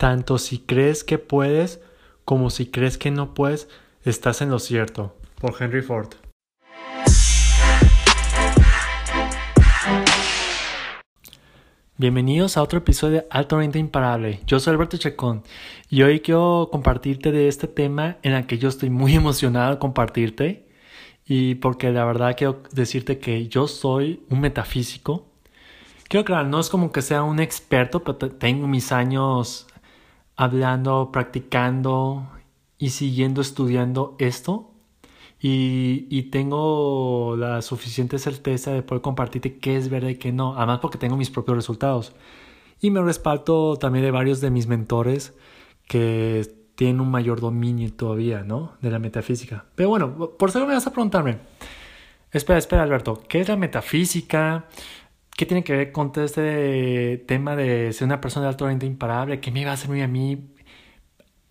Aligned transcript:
Tanto 0.00 0.38
si 0.38 0.60
crees 0.60 1.04
que 1.04 1.18
puedes 1.18 1.82
como 2.24 2.48
si 2.48 2.70
crees 2.70 2.96
que 2.96 3.10
no 3.10 3.34
puedes, 3.34 3.68
estás 4.02 4.40
en 4.40 4.48
lo 4.48 4.58
cierto. 4.58 5.14
Por 5.38 5.62
Henry 5.62 5.82
Ford. 5.82 6.14
Bienvenidos 11.98 12.56
a 12.56 12.62
otro 12.62 12.78
episodio 12.78 13.16
de 13.16 13.26
Altamente 13.28 13.78
Imparable. 13.78 14.40
Yo 14.46 14.58
soy 14.58 14.72
Alberto 14.72 14.96
Chacón 14.96 15.42
y 15.90 16.00
hoy 16.00 16.20
quiero 16.20 16.70
compartirte 16.72 17.30
de 17.30 17.48
este 17.48 17.68
tema 17.68 18.16
en 18.22 18.32
el 18.32 18.46
que 18.46 18.56
yo 18.56 18.70
estoy 18.70 18.88
muy 18.88 19.14
emocionado 19.16 19.72
de 19.72 19.78
compartirte 19.78 20.66
y 21.26 21.56
porque 21.56 21.90
la 21.90 22.06
verdad 22.06 22.36
quiero 22.38 22.62
decirte 22.72 23.18
que 23.18 23.48
yo 23.48 23.68
soy 23.68 24.24
un 24.30 24.40
metafísico. 24.40 25.26
Quiero 26.08 26.22
aclarar, 26.22 26.46
no 26.46 26.58
es 26.58 26.70
como 26.70 26.90
que 26.90 27.02
sea 27.02 27.22
un 27.22 27.38
experto, 27.38 28.02
pero 28.02 28.16
tengo 28.16 28.66
mis 28.66 28.92
años 28.92 29.66
hablando, 30.40 31.10
practicando 31.12 32.26
y 32.78 32.90
siguiendo 32.90 33.42
estudiando 33.42 34.16
esto 34.18 34.70
y, 35.38 36.22
tengo 36.30 37.36
la 37.36 37.60
suficiente 37.60 38.18
certeza 38.18 38.72
de 38.72 38.82
poder 38.82 39.02
compartirte 39.02 39.58
qué 39.58 39.76
es 39.76 39.90
verdad 39.90 40.08
y 40.08 40.16
qué 40.16 40.32
no, 40.32 40.56
además 40.56 40.78
porque 40.80 40.96
tengo 40.96 41.16
mis 41.16 41.30
propios 41.30 41.56
resultados. 41.56 42.14
Y 42.80 42.90
me 42.90 43.02
respaldo 43.02 43.76
también 43.76 44.04
de 44.04 44.10
varios 44.10 44.40
de 44.40 44.50
mis 44.50 44.66
mentores 44.66 45.34
que 45.86 46.50
tienen 46.74 47.00
un 47.00 47.10
mayor 47.10 47.40
dominio 47.40 47.92
todavía, 47.92 48.42
¿no? 48.42 48.72
De 48.80 48.90
la 48.90 48.98
metafísica. 48.98 49.66
Pero 49.74 49.90
bueno, 49.90 50.30
por 50.38 50.48
eso 50.48 50.66
me 50.66 50.72
vas 50.72 50.86
a 50.86 50.92
preguntarme. 50.92 51.38
Espera, 52.32 52.58
espera, 52.58 52.82
Alberto, 52.82 53.22
¿qué 53.28 53.40
es 53.40 53.48
la 53.48 53.56
metafísica? 53.56 54.66
¿Qué 55.40 55.46
tiene 55.46 55.64
que 55.64 55.72
ver 55.74 55.90
con 55.90 56.12
todo 56.12 56.22
este 56.22 57.16
tema 57.26 57.56
de 57.56 57.94
ser 57.94 58.04
una 58.04 58.20
persona 58.20 58.44
de 58.44 58.50
alto 58.50 58.66
rendimiento 58.66 58.92
imparable? 58.92 59.40
¿Qué 59.40 59.50
me 59.50 59.64
va 59.64 59.70
a 59.70 59.74
hacer 59.74 60.02
a 60.02 60.06
mí 60.06 60.52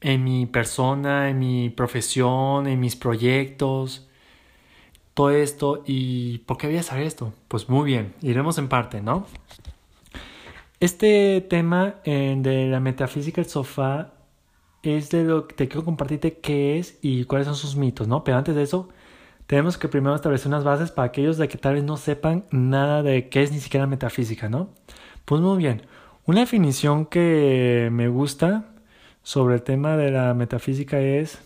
en 0.01 0.23
mi 0.23 0.45
persona, 0.45 1.27
en 1.27 1.39
mi 1.39 1.71
profesión, 1.71 2.67
en 2.67 2.79
mis 2.79 2.95
proyectos, 2.95 4.07
todo 5.15 5.31
esto. 5.31 5.81
¿Y 5.87 6.37
por 6.45 6.59
qué 6.59 6.67
voy 6.67 6.77
a 6.77 6.83
saber 6.83 7.07
esto? 7.07 7.33
Pues 7.47 7.67
muy 7.67 7.87
bien, 7.87 8.13
iremos 8.21 8.59
en 8.59 8.69
parte, 8.69 9.01
¿no? 9.01 9.25
Este 10.79 11.41
tema 11.41 11.95
eh, 12.03 12.35
de 12.37 12.67
la 12.67 12.79
metafísica 12.79 13.41
del 13.41 13.49
sofá 13.49 14.13
es 14.83 15.09
de 15.09 15.23
lo 15.23 15.47
que 15.47 15.55
te 15.55 15.67
quiero 15.67 15.83
compartirte 15.83 16.37
qué 16.37 16.77
es 16.77 16.99
y 17.01 17.23
cuáles 17.23 17.47
son 17.47 17.55
sus 17.55 17.75
mitos, 17.75 18.07
¿no? 18.07 18.23
Pero 18.23 18.37
antes 18.37 18.53
de 18.53 18.61
eso, 18.61 18.89
tenemos 19.49 19.79
que 19.79 19.87
primero 19.87 20.13
establecer 20.13 20.47
unas 20.47 20.63
bases 20.63 20.91
para 20.91 21.07
aquellos 21.07 21.39
de 21.39 21.47
que 21.47 21.57
tal 21.57 21.73
vez 21.73 21.83
no 21.83 21.97
sepan 21.97 22.45
nada 22.51 23.01
de 23.01 23.29
qué 23.29 23.41
es 23.41 23.51
ni 23.51 23.59
siquiera 23.59 23.87
metafísica, 23.87 24.47
¿no? 24.47 24.69
Pues 25.25 25.41
muy 25.41 25.57
bien, 25.57 25.81
una 26.27 26.41
definición 26.41 27.07
que 27.07 27.89
me 27.91 28.09
gusta 28.09 28.65
sobre 29.23 29.55
el 29.55 29.63
tema 29.63 29.97
de 29.97 30.11
la 30.11 30.35
metafísica 30.35 30.99
es, 30.99 31.39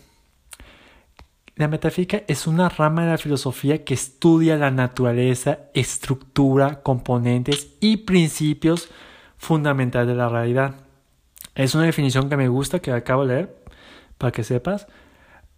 la 1.56 1.66
metafísica 1.66 2.24
es 2.28 2.46
una 2.46 2.68
rama 2.68 3.06
de 3.06 3.12
la 3.12 3.16
filosofía 3.16 3.86
que 3.86 3.94
estudia 3.94 4.58
la 4.58 4.70
naturaleza, 4.70 5.60
estructura, 5.72 6.82
componentes 6.82 7.74
y 7.80 7.96
principios 7.96 8.90
fundamentales 9.38 10.08
de 10.08 10.14
la 10.14 10.28
realidad. 10.28 10.74
Es 11.54 11.74
una 11.74 11.84
definición 11.84 12.28
que 12.28 12.36
me 12.36 12.48
gusta, 12.48 12.80
que 12.80 12.92
acabo 12.92 13.26
de 13.26 13.34
leer, 13.34 13.56
para 14.18 14.30
que 14.30 14.44
sepas. 14.44 14.88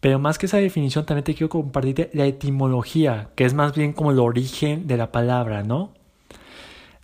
Pero 0.01 0.19
más 0.19 0.39
que 0.39 0.47
esa 0.47 0.59
definición, 0.59 1.07
también 1.07 1.25
te 1.25 1.35
quiero 1.35 1.49
compartir 1.49 2.11
la 2.13 2.27
etimología, 2.27 3.31
que 3.35 3.45
es 3.45 3.55
más 3.55 3.75
bien 3.75 3.93
como 3.93 4.11
el 4.11 4.19
origen 4.19 4.87
de 4.87 4.97
la 4.97 5.11
palabra, 5.13 5.63
¿no? 5.63 5.93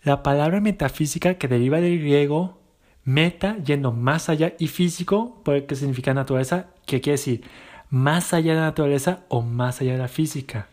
La 0.02 0.22
palabra 0.22 0.60
metafísica, 0.60 1.34
que 1.34 1.48
deriva 1.48 1.80
del 1.80 1.98
griego 1.98 2.58
Meta, 3.04 3.56
yendo 3.64 3.92
más 3.92 4.28
allá, 4.28 4.54
y 4.58 4.68
físico, 4.68 5.40
puede 5.44 5.66
que 5.66 5.74
significa 5.74 6.14
naturaleza, 6.14 6.68
que 6.86 7.00
quiere 7.00 7.14
decir 7.18 7.42
más 7.90 8.32
allá 8.32 8.54
de 8.54 8.60
la 8.60 8.66
naturaleza 8.66 9.24
o 9.28 9.42
más 9.42 9.80
allá 9.80 9.92
de 9.92 9.98
la 9.98 10.08
física. 10.08 10.68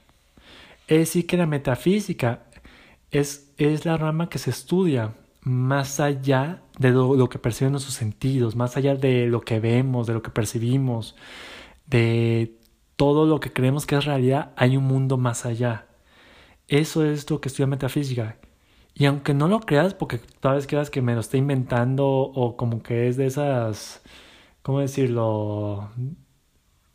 Es 0.87 0.99
decir, 0.99 1.27
que 1.27 1.37
la 1.37 1.45
metafísica 1.45 2.43
es, 3.11 3.51
es 3.57 3.85
la 3.85 3.97
rama 3.97 4.29
que 4.29 4.37
se 4.39 4.51
estudia 4.51 5.13
más 5.41 5.99
allá 5.99 6.61
de 6.77 6.91
lo, 6.91 7.27
que 7.29 7.39
perciben 7.39 7.71
nuestros 7.71 7.95
sentidos, 7.95 8.55
más 8.55 8.77
allá 8.77 8.95
de 8.95 9.27
lo 9.27 9.41
que 9.41 9.59
vemos, 9.59 10.07
de 10.07 10.13
lo 10.13 10.21
que 10.21 10.29
percibimos, 10.29 11.15
de 11.89 12.59
todo 12.95 13.25
lo 13.25 13.39
que 13.39 13.53
creemos 13.53 13.85
que 13.85 13.95
es 13.95 14.05
realidad, 14.05 14.53
hay 14.57 14.77
un 14.77 14.85
mundo 14.85 15.17
más 15.17 15.45
allá. 15.45 15.87
Eso 16.67 17.05
es 17.05 17.29
lo 17.29 17.41
que 17.41 17.49
estudia 17.49 17.67
metafísica. 17.67 18.37
Y 18.93 19.05
aunque 19.05 19.33
no 19.33 19.47
lo 19.47 19.61
creas, 19.61 19.93
porque 19.93 20.19
tal 20.39 20.55
vez 20.55 20.67
creas 20.67 20.89
que 20.89 21.01
me 21.01 21.13
lo 21.15 21.21
estoy 21.21 21.39
inventando 21.39 22.07
o 22.07 22.57
como 22.57 22.83
que 22.83 23.07
es 23.07 23.17
de 23.17 23.27
esas, 23.27 24.01
¿cómo 24.61 24.81
decirlo? 24.81 25.89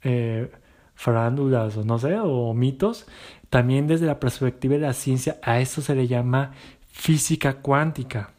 Eh, 0.02 0.50
farándulas 0.94 1.76
o 1.76 1.84
no 1.84 1.98
sé, 1.98 2.18
o 2.20 2.54
mitos, 2.54 3.06
también 3.50 3.86
desde 3.86 4.06
la 4.06 4.20
perspectiva 4.20 4.74
de 4.74 4.80
la 4.80 4.92
ciencia 4.92 5.38
a 5.42 5.60
eso 5.60 5.80
se 5.82 5.94
le 5.94 6.06
llama 6.06 6.52
física 6.86 7.62
cuántica. 7.62 8.34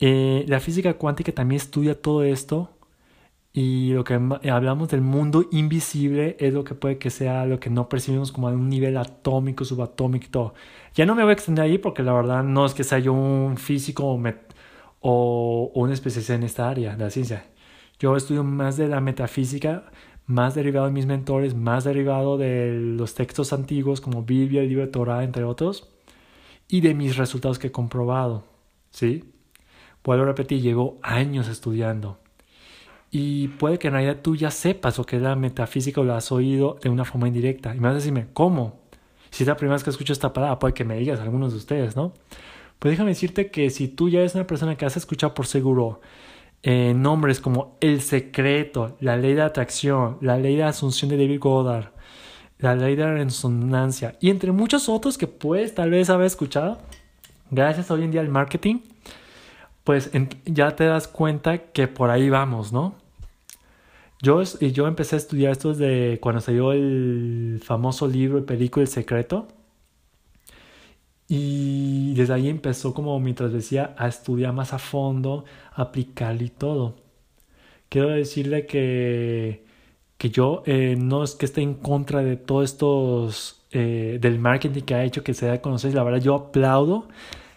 Eh, 0.00 0.44
la 0.48 0.60
física 0.60 0.94
cuántica 0.94 1.32
también 1.32 1.60
estudia 1.60 2.00
todo 2.00 2.22
esto 2.22 2.77
y 3.52 3.92
lo 3.92 4.04
que 4.04 4.14
hablamos 4.14 4.88
del 4.88 5.00
mundo 5.00 5.46
invisible 5.50 6.36
es 6.38 6.52
lo 6.52 6.64
que 6.64 6.74
puede 6.74 6.98
que 6.98 7.10
sea 7.10 7.46
lo 7.46 7.58
que 7.58 7.70
no 7.70 7.88
percibimos 7.88 8.30
como 8.30 8.48
a 8.48 8.52
un 8.52 8.68
nivel 8.68 8.96
atómico, 8.96 9.64
subatómico 9.64 10.26
y 10.26 10.30
todo. 10.30 10.54
Ya 10.94 11.06
no 11.06 11.14
me 11.14 11.22
voy 11.22 11.30
a 11.30 11.32
extender 11.34 11.64
ahí 11.64 11.78
porque 11.78 12.02
la 12.02 12.12
verdad 12.12 12.44
no 12.44 12.66
es 12.66 12.74
que 12.74 12.84
sea 12.84 12.98
yo 12.98 13.12
un 13.12 13.56
físico 13.56 14.04
o, 14.06 14.20
o, 15.00 15.72
un 15.74 15.92
especialista 15.92 16.34
en 16.34 16.42
esta 16.44 16.68
área 16.68 16.96
de 16.96 17.04
la 17.04 17.10
ciencia. 17.10 17.46
Yo 17.98 18.16
estudio 18.16 18.44
más 18.44 18.76
de 18.76 18.88
la 18.88 19.00
metafísica, 19.00 19.90
más 20.26 20.54
derivado 20.54 20.86
de 20.86 20.92
mis 20.92 21.06
mentores, 21.06 21.54
más 21.54 21.84
derivado 21.84 22.38
de 22.38 22.78
los 22.80 23.14
textos 23.14 23.52
antiguos 23.52 24.00
como 24.00 24.22
Biblia, 24.24 24.62
el 24.62 24.68
libro 24.68 24.84
de 24.86 24.92
Torah, 24.92 25.24
entre 25.24 25.44
otros, 25.44 25.88
y 26.68 26.80
de 26.82 26.94
mis 26.94 27.16
resultados 27.16 27.58
que 27.58 27.68
he 27.68 27.72
comprobado. 27.72 28.44
¿Sí? 28.90 29.24
Puedo 30.02 30.24
repetir, 30.24 30.62
llevo 30.62 30.98
años 31.02 31.48
estudiando 31.48 32.18
y 33.10 33.48
puede 33.48 33.78
que 33.78 33.88
en 33.88 33.94
realidad 33.94 34.18
tú 34.22 34.36
ya 34.36 34.50
sepas 34.50 34.98
lo 34.98 35.04
que 35.04 35.16
es 35.16 35.22
la 35.22 35.34
metafísica 35.36 36.00
o 36.00 36.04
lo 36.04 36.14
has 36.14 36.30
oído 36.30 36.78
de 36.82 36.90
una 36.90 37.04
forma 37.04 37.28
indirecta. 37.28 37.74
Y 37.74 37.80
me 37.80 37.88
vas 37.88 37.92
a 37.92 37.96
decirme, 37.96 38.28
¿cómo? 38.32 38.80
Si 39.30 39.44
es 39.44 39.48
la 39.48 39.56
primera 39.56 39.74
vez 39.74 39.84
que 39.84 39.90
escucho 39.90 40.12
esta 40.12 40.32
palabra, 40.32 40.58
puede 40.58 40.74
que 40.74 40.84
me 40.84 40.96
digas 40.98 41.20
algunos 41.20 41.52
de 41.52 41.58
ustedes, 41.58 41.96
¿no? 41.96 42.12
Pues 42.78 42.92
déjame 42.92 43.10
decirte 43.10 43.50
que 43.50 43.70
si 43.70 43.88
tú 43.88 44.08
ya 44.08 44.20
eres 44.20 44.34
una 44.34 44.46
persona 44.46 44.76
que 44.76 44.86
has 44.86 44.96
escuchado 44.96 45.34
por 45.34 45.46
seguro 45.46 46.00
eh, 46.62 46.92
nombres 46.94 47.40
como 47.40 47.76
El 47.80 48.02
Secreto, 48.02 48.96
la 49.00 49.16
Ley 49.16 49.34
de 49.34 49.42
Atracción, 49.42 50.18
la 50.20 50.38
Ley 50.38 50.56
de 50.56 50.64
Asunción 50.64 51.10
de 51.10 51.16
David 51.16 51.40
Goddard, 51.40 51.92
la 52.58 52.74
Ley 52.74 52.96
de 52.96 53.06
Resonancia 53.06 54.16
y 54.20 54.30
entre 54.30 54.52
muchos 54.52 54.88
otros 54.88 55.18
que 55.18 55.26
puedes 55.26 55.74
tal 55.74 55.90
vez 55.90 56.10
haber 56.10 56.26
escuchado, 56.26 56.78
gracias 57.50 57.90
hoy 57.90 58.02
en 58.02 58.10
día 58.10 58.20
al 58.20 58.28
marketing, 58.28 58.80
pues 59.88 60.10
ya 60.44 60.76
te 60.76 60.84
das 60.84 61.08
cuenta 61.08 61.72
que 61.72 61.88
por 61.88 62.10
ahí 62.10 62.28
vamos, 62.28 62.74
¿no? 62.74 62.96
Yo, 64.20 64.42
yo 64.42 64.86
empecé 64.86 65.16
a 65.16 65.18
estudiar 65.18 65.52
esto 65.52 65.72
desde 65.72 66.20
cuando 66.20 66.42
salió 66.42 66.72
el 66.72 67.62
famoso 67.64 68.06
libro, 68.06 68.38
y 68.38 68.42
película 68.42 68.82
El 68.82 68.88
Secreto. 68.88 69.48
Y 71.26 72.12
desde 72.16 72.34
ahí 72.34 72.50
empezó 72.50 72.92
como 72.92 73.18
mientras 73.18 73.50
decía 73.50 73.94
a 73.96 74.08
estudiar 74.08 74.52
más 74.52 74.74
a 74.74 74.78
fondo, 74.78 75.46
aplicar 75.72 76.42
y 76.42 76.50
todo. 76.50 76.96
Quiero 77.88 78.10
decirle 78.10 78.66
que, 78.66 79.64
que 80.18 80.28
yo 80.28 80.64
eh, 80.66 80.96
no 80.98 81.24
es 81.24 81.34
que 81.34 81.46
esté 81.46 81.62
en 81.62 81.72
contra 81.72 82.22
de 82.22 82.36
todos 82.36 82.72
estos, 82.72 83.64
eh, 83.72 84.18
del 84.20 84.38
marketing 84.38 84.82
que 84.82 84.94
ha 84.94 85.04
hecho 85.04 85.24
que 85.24 85.32
se 85.32 85.46
da 85.46 85.54
a 85.54 85.62
conocer. 85.62 85.94
La 85.94 86.02
verdad 86.02 86.20
yo 86.20 86.34
aplaudo 86.34 87.08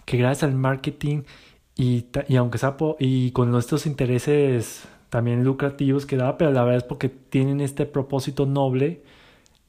que 0.06 0.16
gracias 0.16 0.50
al 0.50 0.56
marketing 0.56 1.24
y, 1.76 2.06
y 2.28 2.36
aunque 2.36 2.58
sea 2.58 2.76
y 3.00 3.32
con 3.32 3.52
nuestros 3.52 3.86
intereses 3.86 4.88
también 5.10 5.44
lucrativos 5.44 6.06
que 6.06 6.18
da, 6.18 6.38
pero 6.38 6.52
la 6.52 6.64
verdad 6.64 6.78
es 6.78 6.84
porque 6.84 7.10
tienen 7.10 7.60
este 7.60 7.86
propósito 7.86 8.46
noble 8.46 9.04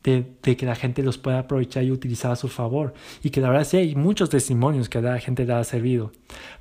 de, 0.04 0.24
de, 0.42 0.56
que 0.56 0.66
la 0.66 0.76
gente 0.76 1.02
los 1.02 1.18
pueda 1.18 1.40
aprovechar 1.40 1.82
y 1.84 1.90
utilizar 1.90 2.32
a 2.32 2.36
su 2.36 2.48
favor. 2.48 2.94
Y 3.22 3.30
que 3.30 3.40
la 3.40 3.50
verdad 3.50 3.64
sí 3.64 3.76
hay 3.76 3.96
muchos 3.96 4.30
testimonios 4.30 4.88
que 4.88 4.98
a 4.98 5.02
la 5.02 5.18
gente 5.18 5.44
le 5.44 5.52
ha 5.52 5.64
servido, 5.64 6.12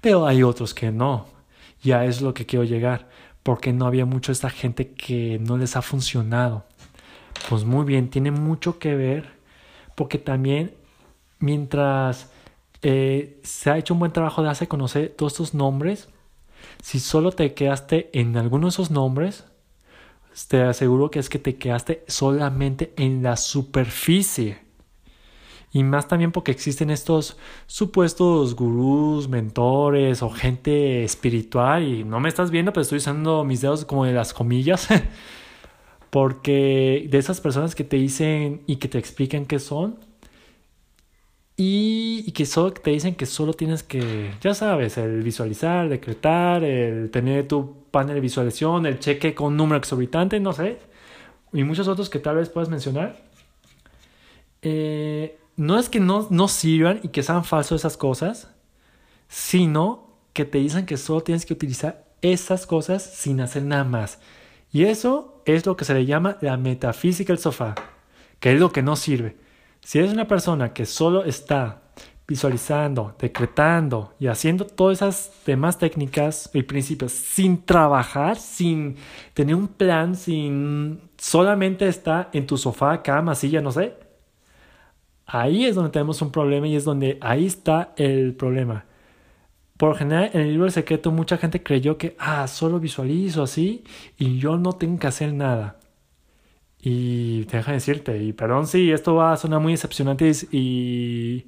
pero 0.02 0.26
hay 0.26 0.44
otros 0.44 0.74
que 0.74 0.92
no. 0.92 1.28
Ya 1.84 2.06
es 2.06 2.22
lo 2.22 2.34
que 2.34 2.46
quiero 2.46 2.64
llegar, 2.66 3.08
porque 3.44 3.72
no 3.72 3.86
había 3.86 4.06
mucho 4.06 4.32
esta 4.32 4.50
gente 4.50 4.94
que 4.94 5.40
no 5.40 5.58
les 5.58 5.76
ha 5.76 5.82
funcionado. 5.82 6.66
Pues 7.50 7.66
muy 7.66 7.86
bien, 7.86 8.10
tiene 8.10 8.32
mucho 8.32 8.80
que 8.80 8.96
ver, 8.96 9.30
porque 9.96 10.18
también 10.18 10.74
mientras 11.40 12.31
eh, 12.82 13.40
se 13.44 13.70
ha 13.70 13.78
hecho 13.78 13.94
un 13.94 14.00
buen 14.00 14.12
trabajo 14.12 14.42
de 14.44 14.50
hacer 14.50 14.68
conocer 14.68 15.14
todos 15.18 15.34
estos 15.34 15.54
nombres. 15.54 16.10
Si 16.82 17.00
solo 17.00 17.32
te 17.32 17.54
quedaste 17.54 18.10
en 18.14 18.38
alguno 18.38 18.68
de 18.68 18.70
esos 18.70 18.92
nombres, 18.92 19.46
te 20.48 20.62
aseguro 20.64 21.12
que 21.12 21.20
es 21.20 21.30
que 21.30 21.40
te 21.40 21.58
quedaste 21.58 22.04
solamente 22.08 22.94
en 22.98 23.24
la 23.24 23.38
superficie. 23.38 24.60
Y 25.74 25.84
más 25.84 26.08
también 26.08 26.32
porque 26.32 26.52
existen 26.52 26.90
estos 26.90 27.38
supuestos 27.66 28.56
gurús, 28.56 29.30
mentores 29.30 30.22
o 30.22 30.30
gente 30.30 31.04
espiritual. 31.04 31.84
Y 31.84 32.04
no 32.04 32.20
me 32.20 32.30
estás 32.30 32.52
viendo, 32.52 32.74
pero 32.74 32.82
estoy 32.82 32.98
usando 32.98 33.46
mis 33.46 33.62
dedos 33.62 33.86
como 33.86 34.06
de 34.06 34.14
las 34.14 34.34
comillas. 34.34 34.90
porque 36.10 37.08
de 37.10 37.18
esas 37.18 37.40
personas 37.40 37.74
que 37.74 37.86
te 37.86 37.96
dicen 37.96 38.64
y 38.68 38.76
que 38.78 38.90
te 38.90 39.00
explican 39.00 39.46
qué 39.46 39.60
son. 39.60 39.98
Y, 41.64 42.24
y, 42.26 42.32
que 42.32 42.48
solo 42.48 42.74
te 42.74 42.90
dicen 42.90 43.14
que 43.14 43.28
solo 43.28 43.54
tienes 43.54 43.84
que, 43.84 44.34
ya 44.42 44.56
sabes, 44.56 44.98
el 44.98 45.22
visualizar, 45.22 45.90
decretar, 45.90 46.64
el 46.64 47.12
tener 47.12 47.48
tu 47.48 47.84
panel 47.92 48.16
de 48.16 48.22
visualización, 48.22 48.88
el 48.88 48.98
cheque 48.98 49.36
con 49.36 49.56
número 49.56 49.78
exorbitante, 49.78 50.40
no 50.40 50.54
sé. 50.54 50.80
Y 51.54 51.64
muchos 51.64 51.88
otros 51.88 52.10
que 52.10 52.18
tal 52.18 52.38
vez 52.38 52.50
puedas 52.50 52.70
mencionar. 52.70 53.16
Eh, 54.64 55.38
no 55.56 55.78
es 55.78 55.88
que 55.88 56.00
no, 56.00 56.26
no 56.32 56.48
sirvan 56.48 57.00
y 57.04 57.10
que 57.10 57.22
sean 57.22 57.44
falsos 57.44 57.82
esas 57.82 57.96
cosas, 57.96 58.50
sino 59.28 60.18
que 60.34 60.46
te 60.46 60.58
dicen 60.58 60.88
que 60.88 60.98
solo 60.98 61.22
tienes 61.22 61.46
que 61.46 61.54
utilizar 61.54 62.06
esas 62.24 62.66
cosas 62.66 63.04
sin 63.04 63.40
hacer 63.40 63.62
nada 63.62 63.84
más. 63.84 64.18
Y 64.72 64.86
eso 64.86 65.44
es 65.46 65.68
lo 65.68 65.78
que 65.78 65.86
se 65.86 65.94
le 65.94 66.08
llama 66.08 66.38
la 66.42 66.58
metafísica 66.58 67.34
del 67.34 67.40
sofá, 67.40 67.76
que 68.40 68.52
es 68.52 68.60
lo 68.60 68.72
que 68.72 68.82
no 68.82 68.96
sirve. 68.96 69.36
Si 69.82 70.00
eres 70.00 70.14
una 70.14 70.28
persona 70.28 70.74
que 70.74 70.86
solo 70.86 71.24
está 71.24 71.82
visualizando, 72.28 73.16
decretando 73.20 74.14
y 74.20 74.28
haciendo 74.28 74.66
todas 74.66 75.00
esas 75.00 75.32
demás 75.46 75.78
técnicas 75.78 76.50
y 76.54 76.64
principios 76.64 77.12
sin 77.12 77.66
trabajar, 77.66 78.38
sin 78.38 78.96
tener 79.34 79.56
un 79.56 79.68
plan, 79.68 80.16
sin 80.16 81.02
solamente 81.18 81.88
estar 81.88 82.30
en 82.34 82.48
tu 82.48 82.58
sofá, 82.58 83.02
cama, 83.02 83.36
silla, 83.36 83.62
no 83.62 83.72
sé, 83.72 83.96
Ahí 85.34 85.66
es 85.66 85.76
donde 85.76 85.92
tenemos 85.92 86.22
un 86.22 86.30
problema 86.32 86.68
y 86.68 86.76
es 86.76 86.84
donde 86.84 87.18
ahí 87.22 87.46
está 87.46 87.94
el 87.96 88.36
problema. 88.36 88.86
Por 89.78 89.98
general, 89.98 90.30
en 90.34 90.42
el 90.42 90.50
libro 90.50 90.66
del 90.66 90.74
secreto 90.74 91.12
mucha 91.12 91.38
gente 91.38 91.64
creyó 91.64 91.98
que, 91.98 92.16
ah, 92.20 92.48
solo 92.48 92.80
visualizo 92.80 93.44
así 93.44 93.86
y 94.18 94.40
yo 94.40 94.58
no 94.58 94.74
tengo 94.74 95.00
que 95.00 95.08
hacer 95.08 95.34
nada. 95.34 95.80
Y 96.82 97.46
te 97.46 97.58
deja 97.58 97.74
decirte, 97.74 98.18
y 98.24 98.34
perdón 98.34 98.66
si 98.66 98.92
esto 98.92 99.14
va 99.16 99.34
a 99.34 99.38
sonar 99.38 99.60
muy 99.60 99.74
decepcionante 99.74 100.32
y, 100.52 101.46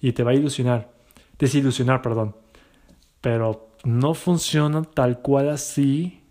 y 0.00 0.12
te 0.12 0.22
va 0.22 0.30
a 0.30 0.34
ilusionar, 0.34 0.92
desilusionar, 1.38 2.00
perdón. 2.00 2.36
Pero 3.20 3.74
no 3.84 4.14
funciona 4.14 4.82
tal 4.82 5.20
cual 5.20 5.48
así 5.48 6.22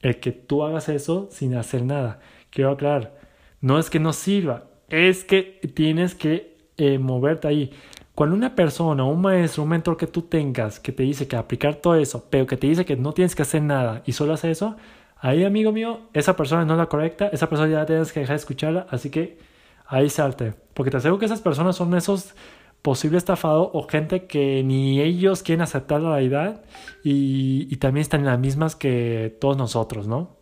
el 0.00 0.18
que 0.18 0.32
tú 0.32 0.64
hagas 0.64 0.88
eso 0.88 1.28
sin 1.30 1.54
hacer 1.54 1.84
nada. 1.84 2.20
Quiero 2.48 2.70
aclarar, 2.72 3.18
no 3.60 3.78
es 3.78 3.90
que 3.90 4.00
no 4.00 4.14
sirva, 4.14 4.64
es 4.88 5.24
que 5.24 5.60
tienes 5.74 6.14
que 6.14 6.56
eh, 6.78 6.98
moverte 6.98 7.48
ahí. 7.48 7.70
Cuando 8.14 8.36
una 8.36 8.54
persona, 8.54 9.04
un 9.04 9.20
maestro, 9.20 9.62
un 9.62 9.68
mentor 9.70 9.96
que 9.96 10.06
tú 10.06 10.22
tengas 10.22 10.80
que 10.80 10.92
te 10.92 11.02
dice 11.02 11.28
que 11.28 11.36
aplicar 11.36 11.76
todo 11.76 11.94
eso, 11.94 12.26
pero 12.30 12.46
que 12.46 12.56
te 12.56 12.66
dice 12.66 12.84
que 12.84 12.96
no 12.96 13.12
tienes 13.12 13.34
que 13.34 13.42
hacer 13.42 13.62
nada 13.62 14.02
y 14.06 14.12
solo 14.12 14.34
hace 14.34 14.50
eso, 14.50 14.76
ahí 15.20 15.44
amigo 15.44 15.72
mío, 15.72 16.00
esa 16.12 16.36
persona 16.36 16.64
no 16.64 16.74
es 16.74 16.78
la 16.78 16.86
correcta, 16.86 17.28
esa 17.28 17.48
persona 17.48 17.70
ya 17.70 17.86
tienes 17.86 18.12
que 18.12 18.20
dejar 18.20 18.36
de 18.36 18.40
escucharla, 18.40 18.86
así 18.90 19.10
que 19.10 19.38
ahí 19.86 20.08
salte. 20.08 20.54
Porque 20.74 20.90
te 20.90 20.96
aseguro 20.96 21.18
que 21.18 21.26
esas 21.26 21.40
personas 21.40 21.76
son 21.76 21.94
esos 21.94 22.34
posibles 22.82 23.18
estafados 23.18 23.68
o 23.72 23.86
gente 23.86 24.26
que 24.26 24.62
ni 24.64 25.00
ellos 25.00 25.42
quieren 25.42 25.62
aceptar 25.62 26.00
la 26.00 26.10
realidad 26.10 26.64
y, 27.04 27.76
también 27.76 28.02
están 28.02 28.24
las 28.24 28.38
mismas 28.38 28.76
que 28.76 29.36
todos 29.40 29.56
nosotros, 29.56 30.06
¿no? 30.06 30.36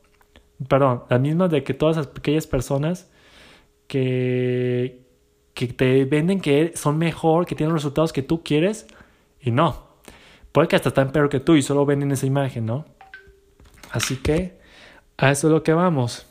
Perdón, 0.68 1.04
las 1.08 1.20
mismas 1.20 1.50
de 1.50 1.62
que 1.62 1.74
todas 1.74 1.98
aquellas 1.98 2.46
personas 2.46 3.10
que, 3.86 5.06
que 5.54 5.68
te 5.68 6.04
venden 6.04 6.40
que 6.40 6.72
son 6.74 6.98
mejor, 6.98 7.46
que 7.46 7.54
tienen 7.54 7.72
los 7.72 7.82
resultados 7.82 8.12
que 8.12 8.22
tú 8.22 8.42
quieres 8.42 8.86
y 9.40 9.50
no. 9.50 9.88
Puede 10.52 10.68
que 10.68 10.76
hasta 10.76 10.88
están 10.88 11.12
peor 11.12 11.28
que 11.28 11.40
tú 11.40 11.54
y 11.54 11.62
solo 11.62 11.86
venden 11.86 12.10
esa 12.10 12.26
imagen, 12.26 12.66
¿no? 12.66 12.84
Así 13.90 14.16
que 14.16 14.57
a 15.18 15.30
eso 15.30 15.48
es 15.48 15.52
lo 15.52 15.62
que 15.62 15.74
vamos. 15.74 16.26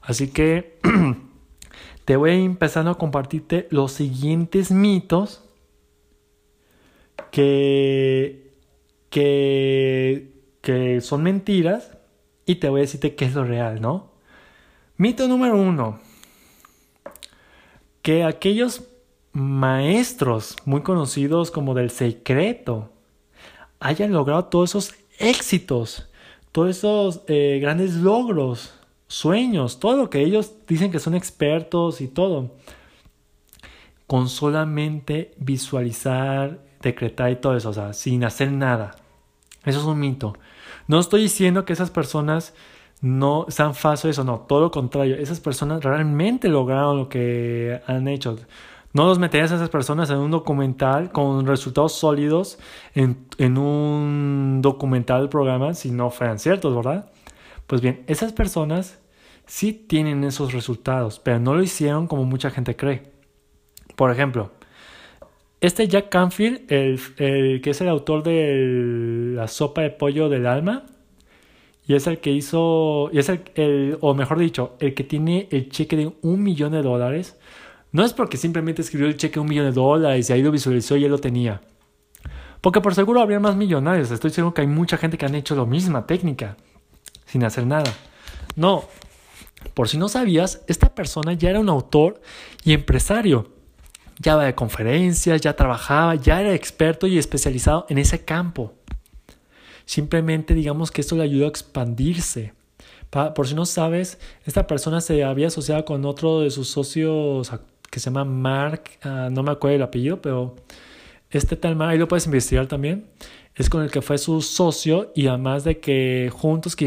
Así 0.00 0.28
que 0.28 0.80
te 2.04 2.16
voy 2.16 2.32
empezando 2.32 2.90
a 2.90 2.98
compartirte 2.98 3.68
los 3.70 3.92
siguientes 3.92 4.70
mitos 4.70 5.44
que, 7.30 8.52
que, 9.10 10.32
que 10.60 11.00
son 11.00 11.22
mentiras 11.22 11.96
y 12.46 12.56
te 12.56 12.68
voy 12.68 12.80
a 12.80 12.82
decirte 12.82 13.14
qué 13.14 13.26
es 13.26 13.34
lo 13.34 13.44
real, 13.44 13.80
¿no? 13.80 14.12
Mito 14.96 15.28
número 15.28 15.56
uno. 15.56 16.00
Que 18.02 18.24
aquellos 18.24 18.84
maestros 19.32 20.56
muy 20.64 20.82
conocidos 20.82 21.50
como 21.50 21.74
del 21.74 21.90
secreto 21.90 22.90
hayan 23.80 24.12
logrado 24.12 24.44
todos 24.46 24.70
esos 24.70 24.94
éxitos, 25.18 26.08
todos 26.54 26.70
esos 26.70 27.22
eh, 27.26 27.58
grandes 27.60 27.96
logros, 27.96 28.72
sueños, 29.08 29.80
todo 29.80 29.96
lo 29.96 30.08
que 30.08 30.20
ellos 30.20 30.52
dicen 30.68 30.92
que 30.92 31.00
son 31.00 31.16
expertos 31.16 32.00
y 32.00 32.06
todo, 32.06 32.52
con 34.06 34.28
solamente 34.28 35.32
visualizar, 35.36 36.60
decretar 36.80 37.32
y 37.32 37.36
todo 37.36 37.56
eso, 37.56 37.70
o 37.70 37.72
sea, 37.72 37.92
sin 37.92 38.22
hacer 38.22 38.52
nada. 38.52 38.94
Eso 39.64 39.80
es 39.80 39.84
un 39.84 39.98
mito. 39.98 40.34
No 40.86 41.00
estoy 41.00 41.22
diciendo 41.22 41.64
que 41.64 41.72
esas 41.72 41.90
personas 41.90 42.54
no 43.00 43.46
sean 43.48 43.74
falsos 43.74 44.10
eso, 44.10 44.22
no, 44.22 44.46
todo 44.46 44.60
lo 44.60 44.70
contrario, 44.70 45.16
esas 45.16 45.40
personas 45.40 45.82
realmente 45.82 46.48
lograron 46.48 46.98
lo 46.98 47.08
que 47.08 47.80
han 47.88 48.06
hecho. 48.06 48.36
No 48.94 49.06
los 49.06 49.18
meterías 49.18 49.50
a 49.50 49.56
esas 49.56 49.70
personas 49.70 50.08
en 50.10 50.18
un 50.18 50.30
documental 50.30 51.10
con 51.10 51.46
resultados 51.46 51.94
sólidos 51.94 52.60
en, 52.94 53.58
un 53.58 54.60
documental 54.62 55.28
programa 55.28 55.74
si 55.74 55.90
no 55.90 56.10
fueran 56.10 56.38
ciertos, 56.38 56.76
¿verdad? 56.76 57.10
Pues 57.66 57.80
bien, 57.80 58.04
esas 58.06 58.32
personas 58.32 59.00
sí 59.46 59.72
tienen 59.72 60.22
esos 60.22 60.52
resultados, 60.52 61.18
pero 61.18 61.40
no 61.40 61.54
lo 61.54 61.62
hicieron 61.64 62.06
como 62.06 62.24
mucha 62.24 62.50
gente 62.50 62.76
cree. 62.76 63.10
Por 63.96 64.12
ejemplo, 64.12 64.52
este 65.60 65.88
Jack 65.88 66.08
Canfield, 66.08 66.70
el, 66.70 67.60
que 67.62 67.70
es 67.70 67.80
el 67.80 67.88
autor 67.88 68.22
de 68.22 69.32
la 69.34 69.48
sopa 69.48 69.80
de 69.82 69.90
pollo 69.90 70.28
del 70.28 70.46
alma, 70.46 70.84
y 71.84 71.96
es 71.96 72.06
el 72.06 72.18
que 72.18 72.30
hizo, 72.30 73.10
es 73.10 73.28
el, 73.28 73.98
o 74.00 74.14
mejor 74.14 74.38
dicho, 74.38 74.76
el 74.78 74.94
que 74.94 75.02
tiene 75.02 75.48
el 75.50 75.68
cheque 75.68 75.96
de 75.96 76.12
un 76.22 76.44
millón 76.44 76.70
de 76.70 76.82
dólares. 76.82 77.36
No 77.94 78.04
es 78.04 78.12
porque 78.12 78.36
simplemente 78.36 78.82
escribió 78.82 79.06
el 79.06 79.16
cheque 79.16 79.34
de 79.34 79.40
un 79.40 79.48
millón 79.48 79.66
de 79.66 79.70
dólares 79.72 80.28
y 80.28 80.32
ahí 80.32 80.42
lo 80.42 80.50
visualizó 80.50 80.96
y 80.96 81.04
él 81.04 81.12
lo 81.12 81.18
tenía. 81.18 81.60
Porque 82.60 82.80
por 82.80 82.92
seguro 82.92 83.20
habría 83.20 83.38
más 83.38 83.54
millonarios. 83.54 84.10
Estoy 84.10 84.32
seguro 84.32 84.52
que 84.52 84.62
hay 84.62 84.66
mucha 84.66 84.96
gente 84.96 85.16
que 85.16 85.26
han 85.26 85.36
hecho 85.36 85.54
la 85.54 85.64
misma 85.64 86.04
técnica 86.04 86.56
sin 87.24 87.44
hacer 87.44 87.64
nada. 87.68 87.94
No, 88.56 88.82
por 89.74 89.88
si 89.88 89.96
no 89.96 90.08
sabías, 90.08 90.62
esta 90.66 90.92
persona 90.92 91.34
ya 91.34 91.50
era 91.50 91.60
un 91.60 91.68
autor 91.68 92.20
y 92.64 92.72
empresario. 92.72 93.52
Ya 94.18 94.34
va 94.34 94.46
de 94.46 94.56
conferencias, 94.56 95.40
ya 95.40 95.54
trabajaba, 95.54 96.16
ya 96.16 96.40
era 96.40 96.52
experto 96.52 97.06
y 97.06 97.16
especializado 97.16 97.86
en 97.88 97.98
ese 97.98 98.24
campo. 98.24 98.74
Simplemente 99.84 100.54
digamos 100.54 100.90
que 100.90 101.00
esto 101.00 101.14
le 101.14 101.22
ayudó 101.22 101.44
a 101.44 101.50
expandirse. 101.50 102.54
por 103.36 103.46
si 103.46 103.54
no 103.54 103.66
sabes, 103.66 104.18
esta 104.46 104.66
persona 104.66 105.00
se 105.00 105.22
había 105.22 105.46
asociado 105.46 105.84
con 105.84 106.04
otro 106.04 106.40
de 106.40 106.50
sus 106.50 106.66
socios 106.66 107.52
que 107.94 108.00
se 108.00 108.06
llama 108.10 108.24
Mark, 108.24 108.90
ah, 109.02 109.28
no 109.30 109.44
me 109.44 109.52
acuerdo 109.52 109.76
el 109.76 109.82
apellido, 109.82 110.20
pero 110.20 110.56
este 111.30 111.54
tal 111.54 111.76
Mark, 111.76 111.92
ahí 111.92 111.98
lo 111.98 112.08
puedes 112.08 112.26
investigar 112.26 112.66
también, 112.66 113.06
es 113.54 113.70
con 113.70 113.84
el 113.84 113.90
que 113.92 114.02
fue 114.02 114.18
su 114.18 114.42
socio 114.42 115.12
y 115.14 115.28
además 115.28 115.62
de 115.62 115.78
que 115.78 116.28
juntos 116.32 116.74
que 116.74 116.86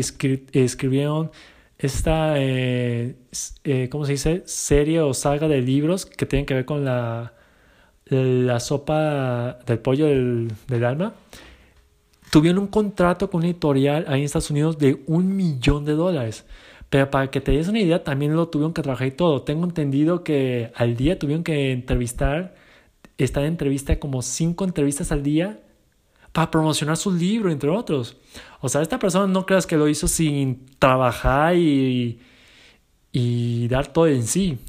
escribieron 0.51 1.31
esta, 1.77 2.33
eh, 2.37 3.15
eh, 3.63 3.87
¿cómo 3.89 4.05
se 4.05 4.13
dice? 4.13 4.43
Serie 4.45 4.99
o 4.99 5.13
saga 5.13 5.47
de 5.47 5.61
libros 5.61 6.05
que 6.05 6.25
tienen 6.25 6.45
que 6.45 6.55
ver 6.55 6.65
con 6.65 6.83
la, 6.83 7.33
la 8.07 8.59
sopa 8.59 9.59
del 9.65 9.79
pollo 9.79 10.07
del, 10.07 10.51
del 10.67 10.83
alma 10.83 11.13
tuvieron 12.29 12.59
un 12.59 12.67
contrato 12.67 13.29
con 13.29 13.39
una 13.39 13.47
editorial 13.47 14.05
ahí 14.07 14.19
en 14.19 14.25
Estados 14.25 14.51
Unidos 14.51 14.77
de 14.77 15.01
un 15.07 15.35
millón 15.35 15.85
de 15.85 15.93
dólares. 15.93 16.45
Pero 16.89 17.11
para 17.11 17.29
que 17.31 17.41
te 17.41 17.51
des 17.51 17.67
una 17.67 17.79
idea, 17.79 18.03
también 18.03 18.35
lo 18.35 18.47
tuvieron 18.49 18.73
que 18.73 18.81
trabajar 18.81 19.07
y 19.07 19.11
todo. 19.11 19.43
Tengo 19.43 19.65
entendido 19.65 20.23
que 20.23 20.71
al 20.75 20.95
día 20.95 21.19
tuvieron 21.19 21.43
que 21.43 21.71
entrevistar, 21.71 22.55
estar 23.17 23.43
en 23.43 23.49
entrevista 23.49 23.99
como 23.99 24.21
cinco 24.21 24.63
entrevistas 24.63 25.11
al 25.11 25.23
día 25.23 25.59
para 26.31 26.51
promocionar 26.51 26.97
su 26.97 27.11
libro, 27.11 27.51
entre 27.51 27.69
otros. 27.69 28.17
O 28.61 28.69
sea, 28.69 28.81
esta 28.81 28.99
persona 28.99 29.27
no 29.27 29.45
creas 29.45 29.67
que 29.67 29.77
lo 29.77 29.87
hizo 29.87 30.07
sin 30.07 30.65
trabajar 30.79 31.55
y, 31.55 32.19
y 33.11 33.67
dar 33.67 33.87
todo 33.87 34.07
en 34.07 34.23
sí. 34.23 34.59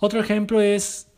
Otro 0.00 0.20
ejemplo 0.20 0.60
es, 0.60 1.08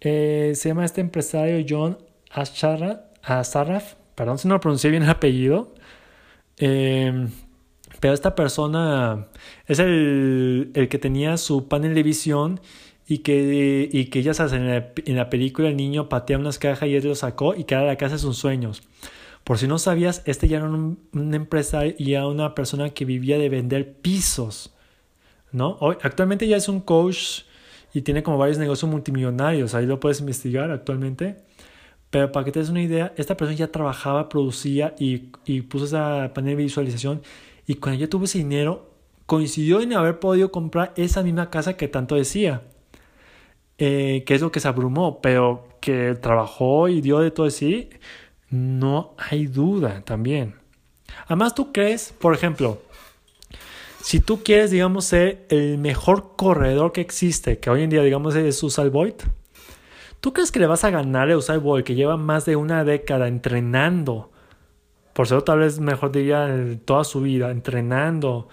eh, 0.00 0.52
se 0.54 0.68
llama 0.70 0.84
este 0.84 1.00
empresario 1.02 1.64
John 1.68 1.98
Azarraf 2.30 3.94
perdón 4.16 4.38
si 4.38 4.48
no 4.48 4.58
pronuncié 4.58 4.90
bien 4.90 5.04
el 5.04 5.10
apellido, 5.10 5.74
eh, 6.56 7.28
esta 8.12 8.34
persona 8.34 9.28
es 9.66 9.78
el, 9.78 10.70
el, 10.74 10.88
que 10.88 10.98
tenía 10.98 11.36
su 11.36 11.68
panel 11.68 11.94
de 11.94 12.02
visión 12.02 12.60
y 13.06 13.18
que, 13.18 13.88
y 13.90 14.06
que 14.06 14.22
ya 14.22 14.34
sabes, 14.34 14.52
en 14.52 14.68
la, 14.68 14.92
en 15.04 15.16
la 15.16 15.30
película 15.30 15.68
el 15.68 15.76
niño 15.76 16.08
patea 16.08 16.38
unas 16.38 16.58
cajas 16.58 16.88
y 16.88 16.96
él 16.96 17.04
lo 17.04 17.14
sacó 17.14 17.54
y 17.54 17.64
queda 17.64 17.82
la 17.82 17.96
casa 17.96 18.14
de 18.14 18.18
sus 18.18 18.36
sueños. 18.36 18.82
Por 19.44 19.58
si 19.58 19.68
no 19.68 19.78
sabías, 19.78 20.22
este 20.26 20.48
ya 20.48 20.56
era 20.56 20.66
un, 20.66 20.98
una 21.12 21.36
empresa 21.36 21.82
y 21.86 22.14
era 22.14 22.26
una 22.26 22.54
persona 22.54 22.90
que 22.90 23.04
vivía 23.04 23.38
de 23.38 23.48
vender 23.48 23.94
pisos, 23.94 24.74
¿no? 25.52 25.76
Hoy, 25.80 25.96
actualmente 26.02 26.48
ya 26.48 26.56
es 26.56 26.68
un 26.68 26.80
coach 26.80 27.42
y 27.94 28.02
tiene 28.02 28.22
como 28.24 28.38
varios 28.38 28.58
negocios 28.58 28.90
multimillonarios, 28.90 29.74
ahí 29.74 29.86
lo 29.86 30.00
puedes 30.00 30.20
investigar 30.20 30.70
actualmente. 30.70 31.36
Pero 32.10 32.32
para 32.32 32.44
que 32.44 32.52
te 32.52 32.60
des 32.60 32.70
una 32.70 32.82
idea, 32.82 33.12
esta 33.16 33.36
persona 33.36 33.56
ya 33.56 33.68
trabajaba, 33.68 34.28
producía 34.28 34.94
y, 34.98 35.30
y 35.44 35.62
puso 35.62 35.84
esa 35.84 36.32
panel 36.34 36.56
de 36.56 36.64
visualización 36.64 37.22
y 37.66 37.76
cuando 37.76 38.00
ya 38.00 38.08
tuvo 38.08 38.24
ese 38.24 38.38
dinero, 38.38 38.90
coincidió 39.26 39.80
en 39.80 39.92
haber 39.92 40.20
podido 40.20 40.52
comprar 40.52 40.92
esa 40.96 41.22
misma 41.22 41.50
casa 41.50 41.76
que 41.76 41.88
tanto 41.88 42.14
decía. 42.14 42.62
Eh, 43.78 44.24
que 44.26 44.34
es 44.34 44.40
lo 44.40 44.50
que 44.50 44.60
se 44.60 44.68
abrumó, 44.68 45.20
pero 45.20 45.68
que 45.80 46.14
trabajó 46.14 46.88
y 46.88 47.02
dio 47.02 47.18
de 47.18 47.30
todo 47.30 47.44
de 47.44 47.52
sí, 47.52 47.90
no 48.48 49.14
hay 49.18 49.46
duda 49.46 50.02
también. 50.02 50.54
Además, 51.26 51.54
tú 51.54 51.72
crees, 51.72 52.14
por 52.18 52.34
ejemplo, 52.34 52.80
si 54.00 54.20
tú 54.20 54.42
quieres, 54.42 54.70
digamos, 54.70 55.04
ser 55.04 55.44
el 55.50 55.76
mejor 55.78 56.36
corredor 56.36 56.92
que 56.92 57.02
existe, 57.02 57.58
que 57.58 57.68
hoy 57.68 57.82
en 57.82 57.90
día, 57.90 58.02
digamos, 58.02 58.34
es 58.34 58.62
Usain 58.62 58.90
Bolt, 58.90 59.24
¿tú 60.20 60.32
crees 60.32 60.50
que 60.50 60.60
le 60.60 60.66
vas 60.66 60.84
a 60.84 60.90
ganar 60.90 61.30
a 61.30 61.36
Usain 61.36 61.62
Bolt, 61.62 61.84
que 61.84 61.94
lleva 61.94 62.16
más 62.16 62.46
de 62.46 62.56
una 62.56 62.82
década 62.84 63.28
entrenando? 63.28 64.30
Por 65.16 65.24
eso 65.24 65.42
tal 65.42 65.60
vez 65.60 65.80
mejor 65.80 66.12
diría 66.12 66.46
toda 66.84 67.02
su 67.02 67.22
vida, 67.22 67.50
entrenando, 67.50 68.48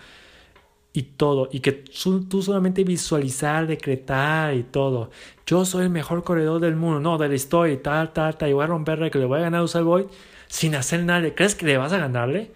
y 0.94 1.02
todo, 1.04 1.50
y 1.52 1.60
que 1.60 1.72
tú 1.72 2.42
solamente 2.44 2.84
visualizar, 2.84 3.66
decretar 3.66 4.54
y 4.54 4.64
todo. 4.64 5.10
Yo 5.46 5.66
soy 5.66 5.86
el 5.86 5.90
mejor 5.90 6.24
corredor 6.24 6.62
del 6.62 6.76
mundo, 6.76 7.00
no, 7.00 7.18
de 7.18 7.28
la 7.28 7.36
historia, 7.36 7.82
tal, 7.82 8.14
tal, 8.14 8.38
tal, 8.38 8.50
y 8.50 8.54
voy 8.54 8.64
a 8.64 8.68
romper 8.68 9.12
que 9.12 9.18
le 9.20 9.26
voy 9.26 9.40
a 9.40 9.42
ganar 9.42 9.62
a 9.62 9.64
Usain 9.64 9.84
Bolt 9.84 10.12
sin 10.48 10.76
hacer 10.76 11.04
nada. 11.04 11.28
¿Crees 11.36 11.56
que 11.56 11.66
le 11.66 11.78
vas 11.78 11.92
a 11.94 11.98
ganarle? 11.98 12.52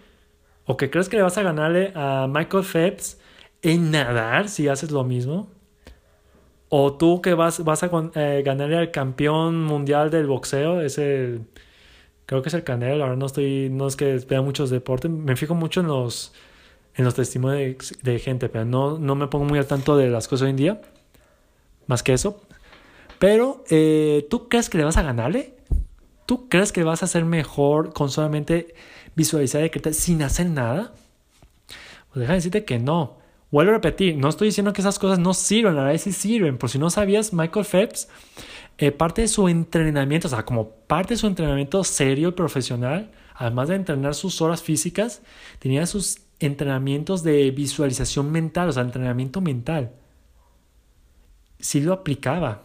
¿O 0.65 0.77
que 0.77 0.89
crees 0.91 1.09
que 1.09 1.17
le 1.17 1.23
vas 1.23 1.37
a 1.37 1.43
ganarle 1.43 1.91
a 1.95 2.27
Michael 2.29 2.63
Phelps 2.63 3.19
en 3.63 3.91
nadar 3.91 4.49
si 4.49 4.67
haces 4.67 4.91
lo 4.91 5.03
mismo? 5.03 5.49
¿O 6.69 6.93
tú 6.93 7.21
que 7.21 7.33
vas, 7.33 7.63
vas 7.63 7.83
a 7.83 7.89
eh, 8.15 8.43
ganarle 8.45 8.77
al 8.77 8.91
campeón 8.91 9.63
mundial 9.63 10.11
del 10.11 10.27
boxeo? 10.27 10.81
Ese, 10.81 11.39
creo 12.27 12.43
que 12.43 12.50
es 12.50 12.53
el 12.53 12.63
Canelo, 12.63 13.03
ahora 13.03 13.15
no 13.15 13.25
estoy, 13.25 13.69
no 13.72 13.88
es 13.88 13.96
que 13.96 14.17
vea 14.29 14.43
muchos 14.43 14.69
deportes, 14.69 15.10
me 15.10 15.36
fijo 15.36 15.55
mucho 15.55 15.79
en 15.81 15.88
los 15.88 16.34
en 16.93 17.05
los 17.05 17.13
testimonios 17.13 17.93
de, 18.01 18.19
gente, 18.19 18.50
pero 18.50 18.65
no, 18.65 18.98
no 18.98 19.15
me 19.15 19.27
pongo 19.27 19.46
muy 19.46 19.60
al 19.60 19.67
tanto 19.67 19.96
de 19.98 20.10
las 20.10 20.27
cosas 20.27 20.46
hoy 20.46 20.50
en 20.50 20.55
día, 20.55 20.81
más 21.86 22.01
que 22.01 22.13
eso. 22.13 22.41
Pero, 23.19 23.63
eh, 23.69 24.25
¿tú 24.31 24.50
crees 24.50 24.67
que 24.69 24.79
le 24.79 24.84
vas 24.84 24.98
a 24.98 25.03
ganarle? 25.03 25.53
¿Tú 26.25 26.50
crees 26.50 26.72
que 26.72 26.84
vas 26.84 27.03
a 27.03 27.07
ser 27.07 27.24
mejor 27.24 27.93
con 27.93 28.10
solamente 28.10 28.74
visualizar 29.15 29.63
y 29.63 29.69
creer 29.69 29.93
sin 29.93 30.24
hacer 30.24 30.48
nada? 30.48 30.91
Pues 32.10 32.22
déjame 32.22 32.38
decirte 32.38 32.65
que 32.65 32.79
no. 32.79 33.17
Vuelvo 33.51 33.72
a 33.72 33.75
repetir, 33.75 34.17
no 34.17 34.27
estoy 34.27 34.48
diciendo 34.48 34.74
que 34.74 34.81
esas 34.81 34.98
cosas 34.98 35.19
no 35.19 35.36
sirven, 35.36 35.75
la 35.75 35.84
verdad 35.84 36.00
sí 36.00 36.12
sirven. 36.12 36.57
Por 36.57 36.69
si 36.72 36.79
no 36.79 36.89
sabías, 36.89 37.31
Michael 37.31 37.65
Phelps, 37.65 38.10
eh, 38.77 38.91
parte 38.91 39.22
de 39.22 39.27
su 39.27 39.48
entrenamiento, 39.48 40.27
o 40.27 40.31
sea, 40.31 40.46
como 40.46 40.69
parte 40.69 41.15
de 41.15 41.17
su 41.17 41.27
entrenamiento 41.27 41.84
serio 41.84 42.29
y 42.29 42.31
profesional, 42.34 43.12
además 43.34 43.69
de 43.69 43.75
entrenar 43.75 44.13
sus 44.13 44.41
horas 44.41 44.62
físicas, 44.62 45.22
tenía 45.60 45.86
sus 45.88 46.19
entrenamientos 46.39 47.24
de 47.24 47.50
visualización 47.51 48.31
mental, 48.31 48.69
o 48.69 48.72
sea, 48.72 48.84
entrenamiento 48.84 49.41
mental. 49.41 49.93
Sí 51.60 51.81
lo 51.81 51.93
aplicaba. 51.93 52.63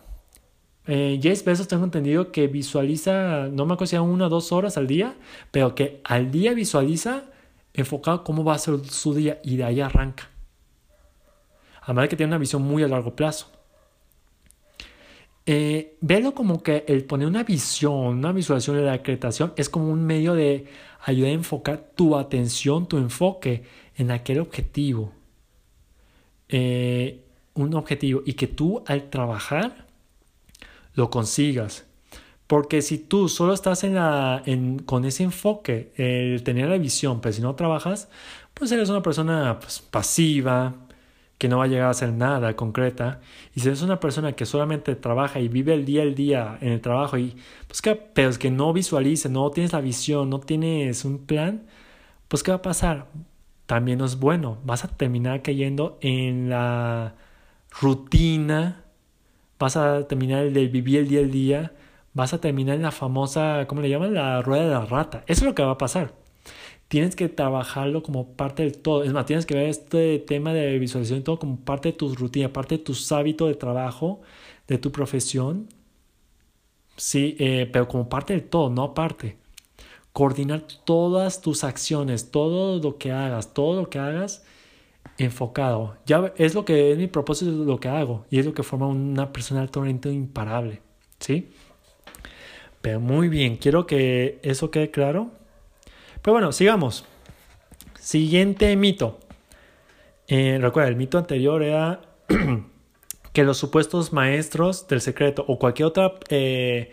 Eh, 0.87 1.21
Jace 1.23 1.45
Bezos 1.45 1.69
tengo 1.69 1.85
entendido 1.85 2.33
que 2.33 2.49
visualiza, 2.49 3.49
no 3.49 3.67
me 3.67 3.75
acuerdo 3.75 3.91
si 3.91 3.97
una 3.97 4.27
o 4.27 4.29
dos 4.29 4.53
horas 4.53 4.77
al 4.77 4.87
día, 4.87 5.15
pero 5.51 5.75
que 5.75 6.01
al 6.05 6.31
día 6.31 6.53
visualiza 6.55 7.25
enfocado 7.73 8.25
cómo 8.25 8.45
va 8.45 8.55
a 8.55 8.59
ser 8.59 8.85
su 8.85 9.15
día 9.15 9.41
y 9.45 9.57
de 9.57 9.65
ahí 9.65 9.81
arranca. 9.81 10.29
Además 11.83 12.05
de 12.05 12.09
que 12.11 12.17
tiene 12.17 12.31
una 12.31 12.39
visión 12.39 12.63
muy 12.63 12.83
a 12.83 12.89
largo 12.89 13.17
plazo. 13.17 13.52
Eh, 15.45 15.97
velo 16.01 16.35
como 16.35 16.63
que 16.63 16.85
el 16.87 17.05
poner 17.05 17.27
una 17.27 17.43
visión, 17.43 18.19
una 18.19 18.33
visualización 18.33 18.77
de 18.77 18.83
la 18.83 18.93
decretación 18.93 19.53
es 19.57 19.69
como 19.69 19.89
un 19.89 20.05
medio 20.05 20.35
de 20.35 20.67
ayudar 21.01 21.31
a 21.31 21.35
enfocar 21.35 21.91
tu 21.97 22.17
atención, 22.17 22.87
tu 22.87 22.97
enfoque 22.97 23.65
en 23.97 24.11
aquel 24.11 24.41
objetivo. 24.41 25.13
Eh, 26.49 27.25
un 27.55 27.75
objetivo 27.75 28.23
y 28.25 28.35
que 28.35 28.47
tú 28.47 28.83
al 28.87 29.11
trabajar 29.11 29.87
lo 30.95 31.11
consigas. 31.11 31.87
Porque 32.47 32.83
si 32.83 32.99
tú 32.99 33.29
solo 33.29 33.55
estás 33.55 33.83
en 33.83 33.95
la, 33.95 34.43
con 34.85 35.05
ese 35.07 35.23
enfoque, 35.23 35.93
el 35.97 36.43
tener 36.43 36.69
la 36.69 36.77
visión, 36.77 37.21
pero 37.21 37.33
si 37.33 37.41
no 37.41 37.55
trabajas, 37.55 38.09
pues 38.53 38.71
eres 38.73 38.91
una 38.91 39.03
persona 39.03 39.59
pues, 39.59 39.81
pasiva, 39.81 40.75
que 41.43 41.49
no 41.49 41.59
va 41.59 41.65
a 41.65 41.67
llegar 41.67 41.89
a 41.89 41.91
hacer 41.91 42.13
nada 42.13 42.55
concreta. 42.55 43.21
Y 43.53 43.59
si 43.59 43.67
eres 43.67 43.83
una 43.83 43.99
persona 43.99 44.31
que 44.35 44.47
solamente 44.47 44.95
trabaja 44.95 45.41
y 45.41 45.49
vive 45.49 45.75
el 45.75 45.85
día 45.85 46.03
al 46.03 46.15
día 46.15 46.57
en 46.61 46.69
el 46.71 46.81
trabajo 46.81 47.19
y 47.19 47.35
pues 47.67 47.83
que, 47.83 47.97
pero 47.97 48.29
es 48.31 48.39
que 48.39 48.53
no 48.53 48.73
visualice, 48.73 49.29
no 49.29 49.51
tienes 49.51 49.73
la 49.73 49.81
visión, 49.81 50.31
no 50.31 50.39
tienes 50.39 51.05
un 51.05 51.19
plan, 51.27 51.65
pues 52.29 52.45
¿qué 52.45 52.53
va 52.53 52.59
a 52.59 52.63
pasar? 52.63 53.09
También 53.67 53.99
no 53.99 54.05
es 54.05 54.21
bueno. 54.21 54.59
Vas 54.65 54.85
a 54.85 54.89
terminar 54.89 55.43
cayendo 55.43 55.99
en 56.01 56.49
la 56.49 57.17
rutina, 57.81 58.85
vas 59.59 59.77
a 59.77 60.07
terminar 60.07 60.45
el 60.45 60.55
de 60.55 60.69
vivir 60.69 61.01
el 61.01 61.09
día 61.09 61.21
al 61.23 61.33
día, 61.33 61.73
vas 62.15 62.35
a 62.35 62.41
terminar 62.41 62.77
en 62.77 62.83
la 62.83 62.93
famosa, 62.93 63.67
¿cómo 63.67 63.81
le 63.81 63.91
llaman? 63.91 64.15
La 64.15 64.43
rueda 64.43 64.63
de 64.63 64.71
la 64.71 64.87
rata. 64.87 65.25
Eso 65.27 65.41
es 65.41 65.47
lo 65.47 65.57
que 65.57 65.65
va 65.65 65.73
a 65.73 65.79
pasar 65.79 66.22
tienes 66.93 67.17
que 67.17 67.31
trabajarlo 67.31 68.03
como 68.03 68.35
parte 68.37 68.65
del 68.65 68.77
todo. 68.77 69.03
Es 69.03 69.15
más, 69.15 69.25
tienes 69.25 69.47
que 69.47 69.55
ver 69.55 69.71
este 69.71 70.19
tema 70.19 70.53
de 70.53 70.79
visualización 70.79 71.21
y 71.21 71.23
todo 71.23 71.39
como 71.39 71.57
parte 71.57 71.89
de 71.89 71.93
tu 71.95 72.15
rutina, 72.15 72.53
parte 72.53 72.77
de 72.77 72.85
tus 72.85 73.11
hábitos 73.13 73.49
de 73.49 73.55
trabajo, 73.55 74.21
de 74.69 74.77
tu 74.77 74.93
profesión. 74.93 75.69
Sí, 76.99 77.35
eh, 77.39 77.67
pero 77.73 77.89
como 77.89 78.11
parte 78.11 78.35
del 78.35 78.43
todo, 78.43 78.69
no 78.69 78.83
aparte. 78.83 79.39
Coordinar 80.13 80.67
todas 80.85 81.41
tus 81.41 81.65
acciones, 81.65 82.31
todo 82.31 82.79
lo 82.79 82.99
que 82.99 83.11
hagas, 83.11 83.55
todo 83.55 83.81
lo 83.81 83.89
que 83.89 83.99
hagas 83.99 84.45
enfocado. 85.17 85.97
Ya 86.05 86.35
es 86.37 86.55
lo 86.55 86.67
que 86.67 86.93
es 86.93 86.99
mi 86.99 87.07
propósito, 87.07 87.53
lo 87.53 87.81
que 87.81 87.89
hago 87.89 88.27
y 88.29 88.39
es 88.39 88.45
lo 88.45 88.53
que 88.53 88.63
forma 88.63 88.87
una 88.89 89.33
persona 89.33 89.63
altamente 89.63 90.13
imparable. 90.13 90.83
¿Sí? 91.21 91.49
Pero 92.83 93.01
muy 93.01 93.31
bien, 93.31 93.57
quiero 93.57 93.87
que 93.87 94.41
eso 94.43 94.71
quede 94.71 94.91
claro. 94.91 95.31
Pero 96.23 96.35
bueno, 96.35 96.53
sigamos. 96.53 97.05
Siguiente 97.99 98.75
mito. 98.77 99.19
Eh, 100.29 100.59
recuerda, 100.61 100.89
el 100.89 100.97
mito 100.97 101.19
anterior 101.19 101.63
era 101.63 102.01
que 103.33 103.43
los 103.43 103.59
supuestos 103.59 104.13
maestros 104.13 104.87
del 104.87 105.01
secreto 105.01 105.45
o 105.49 105.59
cualquier 105.59 105.87
otra 105.87 106.15
eh, 106.29 106.93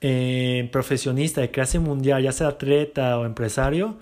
eh, 0.00 0.68
profesionista 0.72 1.40
de 1.40 1.50
clase 1.50 1.78
mundial, 1.78 2.22
ya 2.22 2.32
sea 2.32 2.48
atleta 2.48 3.18
o 3.18 3.24
empresario, 3.24 3.98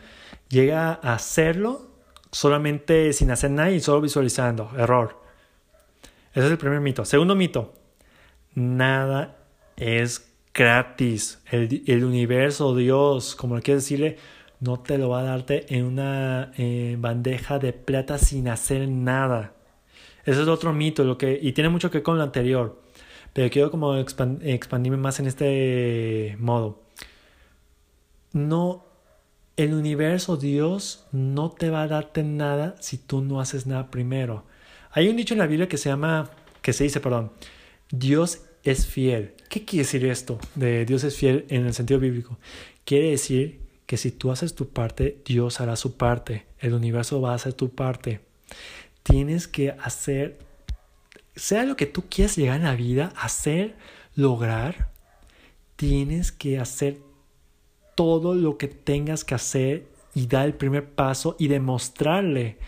llega 0.49 0.99
a 1.03 1.15
hacerlo 1.15 1.91
solamente 2.33 3.13
sin 3.13 3.31
hacer 3.31 3.51
nada 3.51 3.71
y 3.71 3.81
solo 3.81 4.01
visualizando. 4.01 4.71
Error. 4.79 5.23
Ese 6.33 6.47
es 6.47 6.51
el 6.51 6.59
primer 6.59 6.81
mito. 6.81 7.05
Segundo 7.05 7.35
mito. 7.35 7.75
Nada 8.55 9.37
es 9.77 10.33
gratis. 10.55 11.43
El, 11.51 11.83
el 11.87 12.05
universo, 12.05 12.75
Dios, 12.75 13.37
como 13.37 13.57
le 13.57 13.63
quieres 13.63 13.85
decirle, 13.85 14.17
no 14.65 14.81
te 14.81 14.97
lo 14.97 15.11
va 15.11 15.21
a 15.21 15.25
darte 15.25 15.67
en 15.75 15.85
una 15.85 16.53
eh, 16.57 16.97
bandeja 16.99 17.59
de 17.59 17.73
plata 17.75 18.17
sin 18.19 18.49
hacer 18.49 18.89
nada. 18.89 19.53
Ese 20.25 20.43
es 20.43 20.49
otro 20.49 20.73
mito 20.73 21.05
lo 21.05 21.19
que, 21.19 21.39
y 21.41 21.53
tiene 21.53 21.69
mucho 21.69 21.91
que 21.91 21.99
ver 21.99 22.03
con 22.03 22.17
lo 22.17 22.23
anterior. 22.23 22.81
Pero 23.35 23.51
quiero 23.51 23.71
como 23.71 23.97
expandirme 23.97 24.97
más 24.97 25.21
en 25.21 25.27
este 25.27 26.37
modo. 26.39 26.83
No, 28.33 28.87
el 29.57 29.75
universo, 29.75 30.37
Dios, 30.37 31.07
no 31.13 31.51
te 31.51 31.69
va 31.69 31.83
a 31.83 31.89
darte 31.89 32.23
nada 32.23 32.77
si 32.81 32.97
tú 32.97 33.21
no 33.21 33.41
haces 33.41 33.67
nada 33.67 33.91
primero. 33.91 34.45
Hay 34.93 35.09
un 35.09 35.17
dicho 35.17 35.35
en 35.35 35.41
la 35.41 35.47
Biblia 35.47 35.69
que 35.69 35.77
se 35.77 35.91
llama, 35.91 36.31
que 36.63 36.73
se 36.73 36.85
dice, 36.85 37.01
perdón, 37.01 37.33
Dios 37.91 38.43
es 38.63 38.87
fiel. 38.87 39.35
¿Qué 39.51 39.65
quiere 39.65 39.85
decir 39.85 40.07
esto 40.07 40.39
de 40.55 40.87
Dios 40.87 41.05
es 41.05 41.17
fiel 41.17 41.45
en 41.49 41.67
el 41.67 41.75
sentido 41.75 42.01
bíblico? 42.01 42.39
Quiere 42.85 43.11
decir 43.11 43.64
que 43.87 43.97
si 43.97 44.11
tú 44.11 44.31
haces 44.31 44.55
tu 44.55 44.69
parte, 44.69 45.21
Dios 45.25 45.61
hará 45.61 45.77
su 45.77 45.97
parte, 45.97 46.47
el 46.59 46.75
universo 46.75 47.21
va 47.21 47.33
a 47.33 47.35
hacer 47.35 47.53
tu 47.53 47.71
parte. 47.71 48.21
Tienes 49.03 49.49
que 49.49 49.71
hacer, 49.71 50.39
sea 51.37 51.65
lo 51.65 51.77
que 51.77 51.87
tú 51.87 52.05
quieras 52.09 52.37
llegar 52.37 52.57
en 52.57 52.65
la 52.65 52.77
vida, 52.77 53.13
hacer, 53.17 53.77
lograr, 54.15 54.91
tienes 55.77 56.33
que 56.33 56.59
hacer 56.59 56.99
todo 57.95 58.35
lo 58.35 58.57
que 58.57 58.69
tengas 58.69 59.25
que 59.25 59.35
hacer 59.35 59.87
y 60.15 60.27
dar 60.27 60.47
el 60.47 60.55
primer 60.55 60.89
paso 60.89 61.37
y 61.39 61.49
demostrarle 61.49 62.59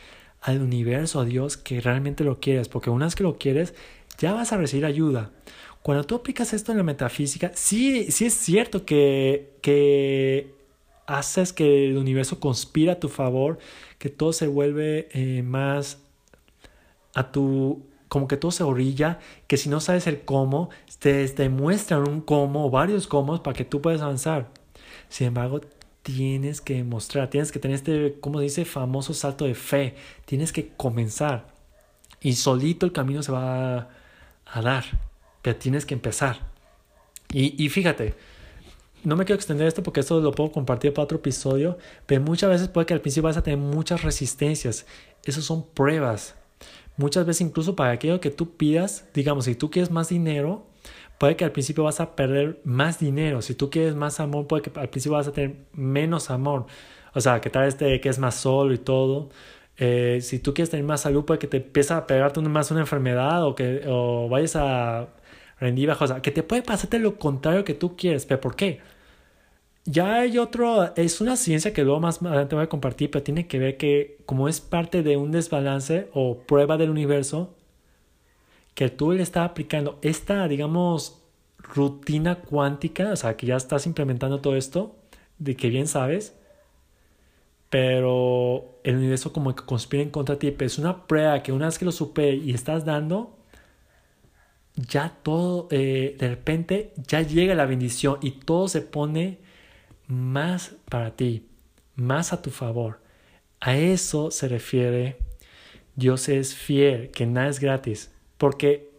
al 0.42 0.60
universo, 0.60 1.20
a 1.20 1.24
Dios, 1.24 1.56
que 1.56 1.80
realmente 1.80 2.24
lo 2.24 2.40
quieres, 2.40 2.68
porque 2.68 2.90
una 2.90 3.06
vez 3.06 3.14
que 3.14 3.22
lo 3.22 3.38
quieres, 3.38 3.74
ya 4.18 4.32
vas 4.32 4.52
a 4.52 4.56
recibir 4.56 4.84
ayuda. 4.84 5.32
Cuando 5.82 6.04
tú 6.04 6.16
aplicas 6.16 6.52
esto 6.52 6.72
en 6.72 6.78
la 6.78 6.84
metafísica, 6.84 7.52
sí, 7.54 8.10
sí 8.10 8.26
es 8.26 8.34
cierto 8.34 8.84
que, 8.84 9.52
que 9.62 10.55
haces 11.06 11.52
que 11.52 11.86
el 11.88 11.96
universo 11.96 12.40
conspira 12.40 12.94
a 12.94 13.00
tu 13.00 13.08
favor, 13.08 13.58
que 13.98 14.10
todo 14.10 14.32
se 14.32 14.46
vuelve 14.46 15.08
eh, 15.12 15.42
más 15.42 15.98
a 17.14 17.30
tu 17.32 17.82
como 18.08 18.28
que 18.28 18.36
todo 18.36 18.52
se 18.52 18.62
orilla, 18.62 19.18
que 19.48 19.56
si 19.56 19.68
no 19.68 19.80
sabes 19.80 20.06
el 20.06 20.20
cómo, 20.20 20.70
te, 21.00 21.28
te 21.28 21.48
muestran 21.48 22.08
un 22.08 22.20
cómo 22.20 22.66
o 22.66 22.70
varios 22.70 23.06
cómo 23.06 23.42
para 23.42 23.56
que 23.56 23.64
tú 23.64 23.80
puedas 23.82 24.00
avanzar. 24.00 24.48
Sin 25.08 25.28
embargo, 25.28 25.60
tienes 26.02 26.60
que 26.60 26.84
mostrar, 26.84 27.28
tienes 27.30 27.50
que 27.50 27.58
tener 27.58 27.74
este, 27.74 28.16
como 28.20 28.40
dice, 28.40 28.64
famoso 28.64 29.12
salto 29.12 29.44
de 29.44 29.54
fe, 29.54 29.96
tienes 30.24 30.52
que 30.52 30.68
comenzar. 30.76 31.48
Y 32.20 32.34
solito 32.34 32.86
el 32.86 32.92
camino 32.92 33.22
se 33.22 33.32
va 33.32 33.88
a, 34.46 34.62
dar, 34.62 34.84
pero 35.42 35.56
tienes 35.56 35.84
que 35.84 35.94
empezar. 35.94 36.38
Y, 37.32 37.62
y 37.62 37.68
fíjate, 37.68 38.14
no 39.06 39.14
me 39.14 39.24
quiero 39.24 39.36
extender 39.36 39.68
esto 39.68 39.84
porque 39.84 40.00
esto 40.00 40.20
lo 40.20 40.32
puedo 40.32 40.50
compartir 40.50 40.92
para 40.92 41.04
otro 41.04 41.18
episodio, 41.18 41.78
pero 42.06 42.20
muchas 42.22 42.50
veces 42.50 42.66
puede 42.66 42.86
que 42.86 42.94
al 42.94 43.00
principio 43.00 43.28
vas 43.28 43.36
a 43.36 43.42
tener 43.42 43.58
muchas 43.60 44.02
resistencias. 44.02 44.84
Esas 45.24 45.44
son 45.44 45.64
pruebas. 45.64 46.34
Muchas 46.96 47.24
veces 47.24 47.42
incluso 47.42 47.76
para 47.76 47.92
aquello 47.92 48.20
que 48.20 48.30
tú 48.30 48.56
pidas, 48.56 49.08
digamos, 49.14 49.44
si 49.44 49.54
tú 49.54 49.70
quieres 49.70 49.92
más 49.92 50.08
dinero, 50.08 50.66
puede 51.18 51.36
que 51.36 51.44
al 51.44 51.52
principio 51.52 51.84
vas 51.84 52.00
a 52.00 52.16
perder 52.16 52.60
más 52.64 52.98
dinero. 52.98 53.42
Si 53.42 53.54
tú 53.54 53.70
quieres 53.70 53.94
más 53.94 54.18
amor, 54.18 54.48
puede 54.48 54.62
que 54.62 54.72
al 54.80 54.88
principio 54.88 55.16
vas 55.16 55.28
a 55.28 55.32
tener 55.32 55.54
menos 55.72 56.28
amor. 56.30 56.66
O 57.14 57.20
sea, 57.20 57.40
que 57.40 57.48
tal 57.48 57.62
vez 57.62 57.76
te 57.76 58.08
es 58.08 58.18
más 58.18 58.34
solo 58.34 58.74
y 58.74 58.78
todo. 58.78 59.28
Eh, 59.76 60.18
si 60.20 60.40
tú 60.40 60.52
quieres 60.52 60.70
tener 60.70 60.84
más 60.84 61.02
salud, 61.02 61.24
puede 61.24 61.38
que 61.38 61.46
te 61.46 61.58
empiece 61.58 61.94
a 61.94 62.08
pegarte 62.08 62.40
más 62.40 62.72
una 62.72 62.80
enfermedad 62.80 63.44
o 63.44 63.54
que 63.54 63.84
o 63.86 64.28
vayas 64.28 64.56
a 64.56 65.10
rendir 65.60 65.88
bajo. 65.88 66.04
O 66.04 66.08
sea, 66.08 66.22
que 66.22 66.32
te 66.32 66.42
puede 66.42 66.62
pasarte 66.62 66.98
lo 66.98 67.18
contrario 67.18 67.64
que 67.64 67.74
tú 67.74 67.96
quieres. 67.96 68.26
¿Pero 68.26 68.40
por 68.40 68.56
qué? 68.56 68.80
Ya 69.86 70.16
hay 70.16 70.38
otro, 70.38 70.94
es 70.96 71.20
una 71.20 71.36
ciencia 71.36 71.72
que 71.72 71.84
luego 71.84 72.00
más 72.00 72.20
adelante 72.20 72.56
voy 72.56 72.64
a 72.64 72.68
compartir, 72.68 73.08
pero 73.10 73.22
tiene 73.22 73.46
que 73.46 73.60
ver 73.60 73.76
que 73.76 74.18
como 74.26 74.48
es 74.48 74.60
parte 74.60 75.04
de 75.04 75.16
un 75.16 75.30
desbalance 75.30 76.10
o 76.12 76.38
prueba 76.38 76.76
del 76.76 76.90
universo, 76.90 77.54
que 78.74 78.90
tú 78.90 79.12
le 79.12 79.22
estás 79.22 79.48
aplicando 79.48 79.98
esta, 80.02 80.48
digamos, 80.48 81.22
rutina 81.58 82.40
cuántica, 82.42 83.12
o 83.12 83.16
sea, 83.16 83.36
que 83.36 83.46
ya 83.46 83.56
estás 83.56 83.86
implementando 83.86 84.40
todo 84.40 84.56
esto, 84.56 84.96
de 85.38 85.56
que 85.56 85.70
bien 85.70 85.86
sabes, 85.86 86.34
pero 87.70 88.80
el 88.84 88.96
universo 88.96 89.32
como 89.32 89.54
que 89.54 89.64
conspira 89.64 90.02
en 90.02 90.10
contra 90.10 90.36
de 90.36 90.52
ti, 90.52 90.64
es 90.64 90.78
una 90.78 91.06
prueba 91.06 91.42
que 91.42 91.52
una 91.52 91.66
vez 91.66 91.78
que 91.78 91.84
lo 91.84 91.92
supe 91.92 92.34
y 92.34 92.52
estás 92.52 92.84
dando, 92.84 93.36
ya 94.74 95.16
todo, 95.22 95.68
eh, 95.70 96.16
de 96.18 96.28
repente, 96.28 96.92
ya 97.08 97.22
llega 97.22 97.54
la 97.54 97.66
bendición 97.66 98.18
y 98.20 98.32
todo 98.32 98.68
se 98.68 98.82
pone 98.82 99.45
más 100.06 100.76
para 100.88 101.16
ti, 101.16 101.46
más 101.94 102.32
a 102.32 102.42
tu 102.42 102.50
favor. 102.50 103.00
A 103.60 103.76
eso 103.76 104.30
se 104.30 104.48
refiere 104.48 105.16
Dios 105.96 106.28
es 106.28 106.54
fiel, 106.54 107.10
que 107.10 107.26
nada 107.26 107.48
es 107.48 107.58
gratis. 107.58 108.12
Porque 108.36 108.90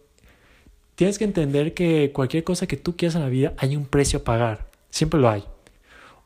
tienes 0.96 1.16
que 1.18 1.24
entender 1.24 1.72
que 1.72 2.10
cualquier 2.12 2.44
cosa 2.44 2.66
que 2.66 2.76
tú 2.76 2.96
quieras 2.96 3.14
en 3.14 3.22
la 3.22 3.28
vida 3.28 3.54
hay 3.56 3.76
un 3.76 3.86
precio 3.86 4.18
a 4.18 4.24
pagar. 4.24 4.68
Siempre 4.90 5.20
lo 5.20 5.30
hay. 5.30 5.44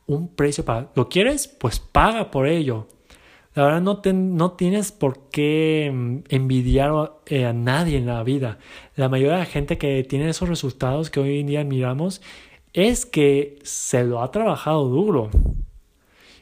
Un 0.06 0.28
precio 0.28 0.64
para... 0.64 0.90
¿Lo 0.94 1.08
quieres? 1.08 1.46
Pues 1.46 1.78
paga 1.78 2.30
por 2.30 2.48
ello. 2.48 2.88
La 3.54 3.64
verdad 3.64 3.82
no, 3.82 4.00
no 4.12 4.52
tienes 4.52 4.92
por 4.92 5.28
qué 5.28 5.90
mm, 5.92 6.18
envidiar 6.30 7.12
eh, 7.26 7.44
a 7.44 7.52
nadie 7.52 7.98
en 7.98 8.06
la 8.06 8.22
vida. 8.22 8.58
La 8.96 9.10
mayoría 9.10 9.34
de 9.34 9.40
la 9.40 9.46
gente 9.46 9.76
que 9.76 10.02
tiene 10.04 10.30
esos 10.30 10.48
resultados 10.48 11.10
que 11.10 11.20
hoy 11.20 11.40
en 11.40 11.48
día 11.48 11.64
miramos 11.64 12.22
es 12.72 13.06
que 13.06 13.58
se 13.62 14.04
lo 14.04 14.22
ha 14.22 14.30
trabajado 14.30 14.88
duro. 14.88 15.30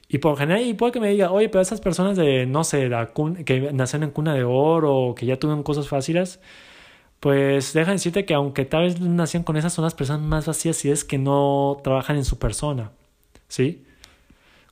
Y 0.09 0.19
por 0.19 0.37
general, 0.37 0.67
y 0.67 0.75
puede 0.75 0.93
que 0.93 1.01
me 1.01 1.11
diga, 1.11 1.31
oye, 1.31 1.49
pero 1.49 1.63
esas 1.63 1.81
personas 1.81 2.17
de, 2.17 2.47
no 2.47 2.65
sé, 2.65 2.89
la 2.89 3.13
que 3.45 3.73
nacen 3.73 4.03
en 4.03 4.11
cuna 4.11 4.35
de 4.35 4.43
oro 4.45 5.15
que 5.17 5.27
ya 5.27 5.39
tuvieron 5.39 5.62
cosas 5.62 5.88
fáciles, 5.88 6.40
pues 7.21 7.73
deja 7.75 7.93
decirte 7.93 8.25
que 8.25 8.35
aunque 8.35 8.64
tal 8.64 8.85
vez 8.85 9.01
nacieron 9.01 9.45
con 9.45 9.57
esas, 9.57 9.73
son 9.73 9.85
las 9.85 9.95
personas 9.95 10.23
más 10.23 10.47
vacías 10.47 10.77
si 10.77 10.90
es 10.90 11.05
que 11.05 11.19
no 11.19 11.79
trabajan 11.85 12.16
en 12.16 12.25
su 12.25 12.38
persona. 12.38 12.93
¿Sí? 13.49 13.85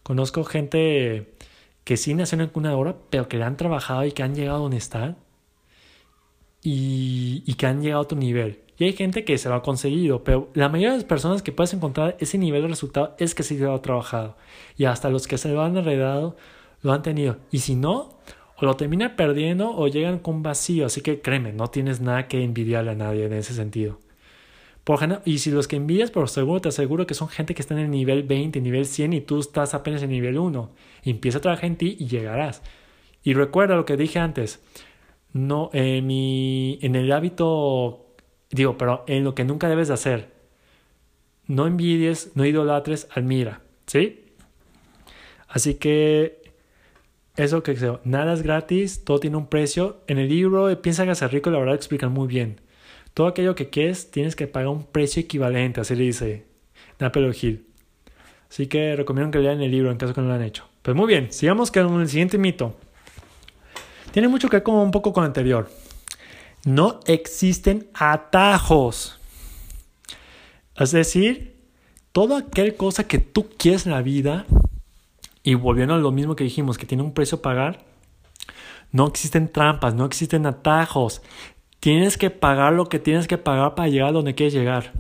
Conozco 0.03 0.44
gente 0.44 1.35
que 1.85 1.97
sí 1.97 2.14
nacieron 2.14 2.47
en 2.47 2.53
cuna 2.53 2.71
de 2.71 2.75
oro, 2.77 3.03
pero 3.11 3.29
que 3.29 3.42
han 3.42 3.57
trabajado 3.57 4.05
y 4.07 4.12
que 4.12 4.23
han 4.23 4.35
llegado 4.35 4.59
a 4.59 4.62
donde 4.62 4.79
están 4.79 5.18
y, 6.62 7.42
y 7.47 7.55
que 7.55 7.66
han 7.66 7.83
llegado 7.83 8.01
a 8.01 8.05
otro 8.05 8.18
nivel. 8.18 8.61
Y 8.79 8.85
hay 8.85 8.93
gente 8.93 9.25
que 9.25 9.37
se 9.38 9.49
lo 9.49 9.57
ha 9.57 9.62
conseguido, 9.62 10.23
pero 10.23 10.51
la 10.55 10.69
mayoría 10.69 10.93
de 10.93 10.99
las 10.99 11.05
personas 11.05 11.43
que 11.43 11.51
puedes 11.51 11.75
encontrar 11.75 12.17
ese 12.21 12.38
nivel 12.38 12.62
de 12.62 12.69
resultado 12.69 13.17
es 13.19 13.35
que 13.35 13.43
sí 13.43 13.59
se 13.59 13.64
lo 13.64 13.75
ha 13.75 13.83
trabajado. 13.83 14.37
Y 14.77 14.85
hasta 14.85 15.11
los 15.11 15.27
que 15.27 15.37
se 15.37 15.49
lo 15.49 15.62
han 15.62 15.77
heredado 15.77 16.37
lo 16.83 16.93
han 16.93 17.03
tenido. 17.03 17.38
Y 17.51 17.59
si 17.59 17.75
no, 17.75 18.21
o 18.57 18.64
lo 18.64 18.77
terminan 18.77 19.17
perdiendo 19.17 19.71
o 19.71 19.88
llegan 19.88 20.21
con 20.21 20.45
vacío. 20.45 20.87
Así 20.87 21.01
que 21.01 21.21
créeme, 21.21 21.53
no 21.53 21.69
tienes 21.69 22.01
nada 22.01 22.29
que 22.29 22.43
envidiarle 22.43 22.93
a 22.93 22.95
nadie 22.95 23.27
en 23.27 23.33
ese 23.33 23.53
sentido. 23.53 23.99
Por 24.85 25.01
y 25.27 25.38
si 25.38 25.51
los 25.51 25.69
que 25.69 25.77
envidias, 25.77 26.11
por 26.11 26.29
seguro 26.31 26.61
te 26.61 26.71
aseguro 26.71 27.07
que 27.07 27.14
son 27.14 27.29
gente 27.29 27.55
que 27.55 27.61
está 27.61 27.75
en 27.75 27.81
el 27.81 27.91
nivel 27.91 28.23
20, 28.23 28.61
nivel 28.61 28.87
100 28.87 29.12
y 29.12 29.21
tú 29.21 29.41
estás 29.41 29.75
apenas 29.75 30.03
en 30.03 30.11
nivel 30.11 30.38
1. 30.38 30.71
Empieza 31.03 31.38
a 31.38 31.41
trabajar 31.43 31.67
en 31.67 31.77
ti 31.77 31.97
y 31.99 32.07
llegarás. 32.07 32.62
Y 33.23 33.35
recuerda 33.35 33.77
lo 33.77 33.85
que 33.85 33.97
dije 33.97 34.19
antes. 34.19 34.62
No, 35.33 35.69
en, 35.75 36.07
mi, 36.07 36.79
en 36.81 36.97
el 36.97 37.12
hábito 37.12 38.08
Digo, 38.50 38.78
pero 38.78 39.04
en 39.06 39.24
lo 39.24 39.34
que 39.34 39.44
nunca 39.44 39.68
debes 39.68 39.88
de 39.88 39.94
hacer. 39.94 40.32
No 41.46 41.66
envidies, 41.66 42.32
no 42.34 42.44
idolatres, 42.44 43.08
admira. 43.11 43.61
¿Sí? 43.87 44.24
Así 45.48 45.74
que 45.74 46.42
eso 47.37 47.62
que 47.62 47.76
sea, 47.76 48.00
nada 48.04 48.34
es 48.34 48.42
gratis, 48.42 49.04
todo 49.04 49.20
tiene 49.20 49.37
un 49.37 49.46
precio. 49.46 50.00
En 50.06 50.18
el 50.18 50.28
libro 50.28 50.82
Piensa 50.82 51.04
que 51.04 51.12
hacer 51.12 51.32
rico, 51.32 51.50
la 51.50 51.58
verdad 51.58 51.74
explican 51.74 52.12
muy 52.12 52.26
bien. 52.26 52.61
Todo 53.14 53.26
aquello 53.26 53.54
que 53.54 53.70
quieres 53.70 54.11
tienes 54.11 54.37
que 54.37 54.46
pagar 54.46 54.68
un 54.68 54.84
precio 54.84 55.22
equivalente, 55.22 55.80
así 55.80 55.94
le 55.94 56.04
dice 56.04 56.44
Napoleon 56.98 57.34
Hill. 57.40 57.64
Así 58.50 58.66
que 58.66 58.96
recomiendo 58.96 59.30
que 59.30 59.38
lean 59.38 59.61
el 59.61 59.70
libro 59.70 59.90
en 59.90 59.98
caso 59.98 60.14
que 60.14 60.20
no 60.20 60.28
lo 60.28 60.34
han 60.34 60.42
hecho. 60.42 60.64
Pues 60.82 60.96
muy 60.96 61.06
bien, 61.06 61.32
sigamos 61.32 61.70
con 61.70 62.00
el 62.00 62.08
siguiente 62.08 62.38
mito. 62.38 62.74
Tiene 64.11 64.28
mucho 64.28 64.48
que 64.48 64.58
ver 64.58 64.68
un 64.68 64.90
poco 64.90 65.12
con 65.12 65.24
el 65.24 65.28
anterior. 65.28 65.70
No 66.64 67.01
existen 67.07 67.88
atajos. 67.94 69.18
Es 70.77 70.92
decir, 70.92 71.57
toda 72.12 72.38
aquel 72.38 72.77
cosa 72.77 73.07
que 73.07 73.18
tú 73.18 73.49
quieres 73.57 73.87
en 73.87 73.92
la 73.92 74.03
vida, 74.03 74.47
y 75.42 75.55
volviendo 75.55 75.94
a 75.94 75.99
lo 75.99 76.12
mismo 76.12 76.37
que 76.37 76.44
dijimos, 76.44 76.79
que 76.79 76.87
tiene 76.87 77.03
un 77.03 77.14
precio 77.14 77.38
a 77.38 77.42
pagar, 77.42 77.85
no 78.92 79.07
existen 79.07 79.51
trampas, 79.51 79.94
no 79.94 80.05
existen 80.05 80.47
atajos. 80.47 81.23
Tienes 81.81 82.18
que 82.18 82.31
pagar 82.31 82.73
lo 82.73 82.88
que 82.88 82.99
tienes 82.99 83.29
que 83.29 83.38
pagar 83.38 83.75
para 83.75 83.88
llegar 83.88 84.09
a 84.09 84.12
donde 84.12 84.35
quieres 84.35 84.55
llegar 84.55 84.92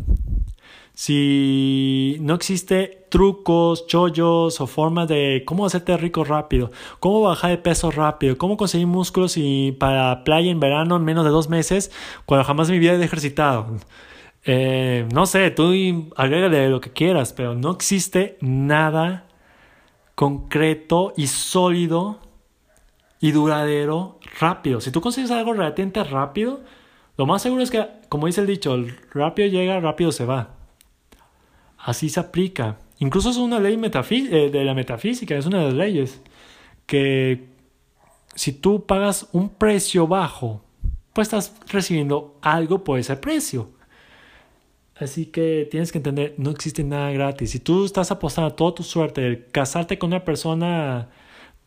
si 0.98 2.16
no 2.22 2.34
existe 2.34 3.06
trucos, 3.08 3.86
chollos 3.86 4.60
o 4.60 4.66
formas 4.66 5.06
de 5.06 5.44
cómo 5.46 5.64
hacerte 5.64 5.96
rico 5.96 6.24
rápido, 6.24 6.72
cómo 6.98 7.20
bajar 7.20 7.52
de 7.52 7.58
peso 7.58 7.92
rápido, 7.92 8.36
cómo 8.36 8.56
conseguir 8.56 8.88
músculos 8.88 9.36
y 9.36 9.70
para 9.78 10.24
playa 10.24 10.50
en 10.50 10.58
verano 10.58 10.96
en 10.96 11.04
menos 11.04 11.24
de 11.24 11.30
dos 11.30 11.48
meses 11.48 11.92
cuando 12.26 12.42
jamás 12.42 12.68
en 12.68 12.74
mi 12.74 12.78
vida 12.80 12.94
he 12.94 13.04
ejercitado. 13.04 13.76
Eh, 14.44 15.06
no 15.14 15.26
sé, 15.26 15.52
tú 15.52 15.72
agrégale 16.16 16.68
lo 16.68 16.80
que 16.80 16.90
quieras, 16.90 17.32
pero 17.32 17.54
no 17.54 17.70
existe 17.70 18.36
nada 18.40 19.28
concreto 20.16 21.12
y 21.16 21.28
sólido 21.28 22.18
y 23.20 23.30
duradero 23.30 24.18
rápido. 24.40 24.80
Si 24.80 24.90
tú 24.90 25.00
consigues 25.00 25.30
algo 25.30 25.52
relativamente 25.52 26.02
rápido, 26.02 26.58
lo 27.16 27.24
más 27.24 27.40
seguro 27.40 27.62
es 27.62 27.70
que, 27.70 27.86
como 28.08 28.26
dice 28.26 28.40
el 28.40 28.48
dicho, 28.48 28.76
rápido 29.14 29.46
llega, 29.46 29.78
rápido 29.78 30.10
se 30.10 30.24
va. 30.24 30.57
Así 31.88 32.10
se 32.10 32.20
aplica. 32.20 32.76
Incluso 32.98 33.30
es 33.30 33.38
una 33.38 33.58
ley 33.58 33.80
eh, 33.82 34.50
de 34.52 34.62
la 34.62 34.74
metafísica, 34.74 35.34
es 35.38 35.46
una 35.46 35.60
de 35.60 35.64
las 35.64 35.74
leyes 35.74 36.20
que 36.84 37.48
si 38.34 38.52
tú 38.52 38.84
pagas 38.84 39.30
un 39.32 39.48
precio 39.48 40.06
bajo, 40.06 40.62
pues 41.14 41.28
estás 41.28 41.54
recibiendo 41.68 42.36
algo 42.42 42.84
por 42.84 42.98
ese 42.98 43.16
precio. 43.16 43.70
Así 44.96 45.26
que 45.26 45.66
tienes 45.70 45.90
que 45.90 45.96
entender, 45.96 46.34
no 46.36 46.50
existe 46.50 46.84
nada 46.84 47.10
gratis. 47.10 47.52
Si 47.52 47.58
tú 47.58 47.86
estás 47.86 48.10
apostando 48.10 48.52
toda 48.52 48.74
tu 48.74 48.82
suerte 48.82 49.46
casarte 49.50 49.98
con 49.98 50.08
una 50.08 50.26
persona 50.26 51.08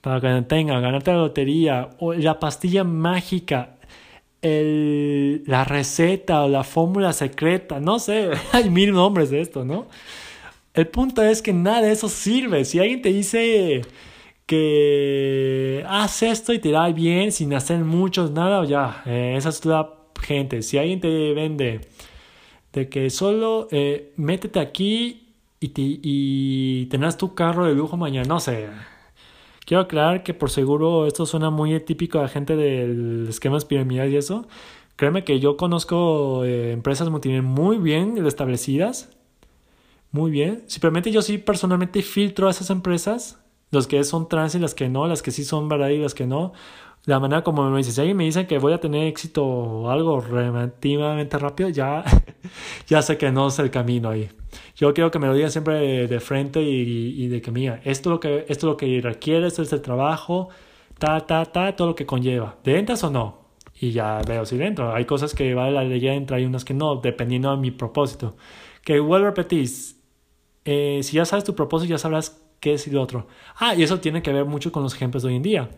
para 0.01 0.21
que 0.21 0.41
tenga, 0.43 0.79
ganarte 0.79 1.11
la 1.13 1.17
lotería 1.17 1.89
o 1.97 2.13
la 2.13 2.37
pastilla 2.39 2.83
mágica, 2.83 3.77
el, 4.41 5.43
la 5.45 5.63
receta 5.63 6.43
o 6.43 6.49
la 6.49 6.63
fórmula 6.63 7.13
secreta, 7.13 7.79
no 7.79 7.99
sé, 7.99 8.31
hay 8.51 8.69
mil 8.69 8.91
nombres 8.93 9.29
de 9.29 9.41
esto, 9.41 9.65
¿no? 9.65 9.87
El 10.73 10.87
punto 10.87 11.21
es 11.21 11.41
que 11.41 11.53
nada 11.53 11.81
de 11.81 11.91
eso 11.91 12.07
sirve. 12.09 12.63
Si 12.65 12.79
alguien 12.79 13.01
te 13.01 13.09
dice 13.09 13.81
que 14.45 15.83
haz 15.87 16.23
esto 16.23 16.53
y 16.53 16.59
te 16.59 16.71
da 16.71 16.87
bien 16.91 17.31
sin 17.31 17.53
hacer 17.53 17.79
muchos 17.79 18.31
nada, 18.31 18.63
ya, 18.65 19.03
eh, 19.05 19.35
esa 19.37 19.49
es 19.49 19.65
la 19.65 19.89
gente, 20.21 20.61
si 20.61 20.77
alguien 20.77 20.99
te 21.01 21.33
vende 21.33 21.81
de 22.73 22.89
que 22.89 23.09
solo 23.09 23.67
eh, 23.71 24.13
métete 24.17 24.59
aquí 24.59 25.33
y, 25.59 25.69
te, 25.69 25.81
y 25.83 26.85
tendrás 26.87 27.17
tu 27.17 27.35
carro 27.35 27.65
de 27.65 27.75
lujo 27.75 27.97
mañana, 27.97 28.27
no 28.27 28.39
sé. 28.39 28.67
Quiero 29.71 29.83
aclarar 29.83 30.23
que 30.23 30.33
por 30.33 30.49
seguro 30.49 31.07
esto 31.07 31.25
suena 31.25 31.49
muy 31.49 31.79
típico 31.79 32.19
a 32.19 32.27
gente 32.27 32.57
del 32.57 33.27
esquemas 33.29 33.63
piramidales 33.63 34.11
y 34.11 34.17
eso. 34.17 34.45
Créeme 34.97 35.23
que 35.23 35.39
yo 35.39 35.55
conozco 35.55 36.43
eh, 36.43 36.73
empresas 36.73 37.09
multinivel 37.09 37.43
muy 37.43 37.77
bien 37.77 38.17
establecidas. 38.27 39.11
Muy 40.11 40.29
bien. 40.29 40.65
Simplemente 40.67 41.09
yo 41.09 41.21
sí 41.21 41.37
personalmente 41.37 42.01
filtro 42.01 42.49
a 42.49 42.51
esas 42.51 42.69
empresas. 42.69 43.39
Los 43.69 43.87
que 43.87 44.03
son 44.03 44.27
trans 44.27 44.55
y 44.55 44.59
las 44.59 44.75
que 44.75 44.89
no. 44.89 45.07
Las 45.07 45.21
que 45.21 45.31
sí 45.31 45.45
son 45.45 45.69
verdad 45.69 45.87
y 45.87 45.99
las 45.99 46.15
que 46.15 46.27
no. 46.27 46.51
La 47.05 47.19
manera 47.19 47.43
como 47.43 47.69
me 47.69 47.77
dice, 47.77 47.91
si 47.91 47.99
alguien 47.99 48.17
me 48.17 48.25
dice 48.25 48.45
que 48.45 48.59
voy 48.59 48.73
a 48.73 48.79
tener 48.79 49.07
éxito 49.07 49.43
o 49.43 49.89
algo 49.89 50.21
relativamente 50.21 51.37
rápido, 51.39 51.69
ya, 51.69 52.03
ya 52.87 53.01
sé 53.01 53.17
que 53.17 53.31
no 53.31 53.47
es 53.47 53.57
el 53.59 53.71
camino 53.71 54.09
ahí. 54.09 54.29
Yo 54.75 54.93
quiero 54.93 55.09
que 55.09 55.19
me 55.19 55.27
lo 55.27 55.33
digan 55.33 55.51
siempre 55.51 56.07
de, 56.07 56.19
frente 56.19 56.61
y, 56.61 57.27
de 57.27 57.41
que, 57.41 57.51
mira, 57.51 57.81
esto 57.83 58.09
es, 58.09 58.13
lo 58.13 58.19
que, 58.19 58.39
esto 58.49 58.51
es 58.51 58.63
lo 58.63 58.77
que 58.77 59.01
requiere, 59.01 59.47
esto 59.47 59.61
es 59.61 59.73
el 59.73 59.81
trabajo, 59.81 60.49
ta, 60.99 61.25
ta, 61.25 61.45
ta, 61.45 61.75
todo 61.75 61.89
lo 61.89 61.95
que 61.95 62.05
conlleva. 62.05 62.57
¿De 62.63 62.77
entras 62.77 63.03
o 63.03 63.09
no? 63.09 63.41
y 63.81 63.91
ya 63.91 64.21
veo 64.27 64.45
si 64.45 64.57
dentro. 64.57 64.93
Hay 64.93 65.05
cosas 65.05 65.33
que 65.33 65.55
vale 65.55 65.71
la 65.71 65.83
ley 65.83 66.07
entra 66.07 66.39
y 66.39 66.45
unas 66.45 66.63
que 66.63 66.75
no, 66.75 66.97
dependiendo 66.97 67.49
de 67.49 67.57
mi 67.57 67.71
propósito. 67.71 68.37
Que 68.83 68.99
vuelvo 68.99 69.25
a 69.25 69.29
repetir, 69.29 69.67
eh, 70.65 70.99
si 71.01 71.17
ya 71.17 71.25
sabes 71.25 71.43
tu 71.43 71.55
propósito, 71.55 71.89
ya 71.89 71.97
sabrás 71.97 72.39
qué 72.59 72.75
es 72.75 72.87
lo 72.87 73.01
otro. 73.01 73.27
Ah, 73.57 73.73
y 73.73 73.81
eso 73.81 73.99
tiene 73.99 74.21
que 74.21 74.31
ver 74.31 74.45
mucho 74.45 74.71
con 74.71 74.83
los 74.83 74.93
ejemplos 74.93 75.23
de 75.23 75.29
hoy 75.29 75.35
en 75.37 75.41
día. 75.41 75.69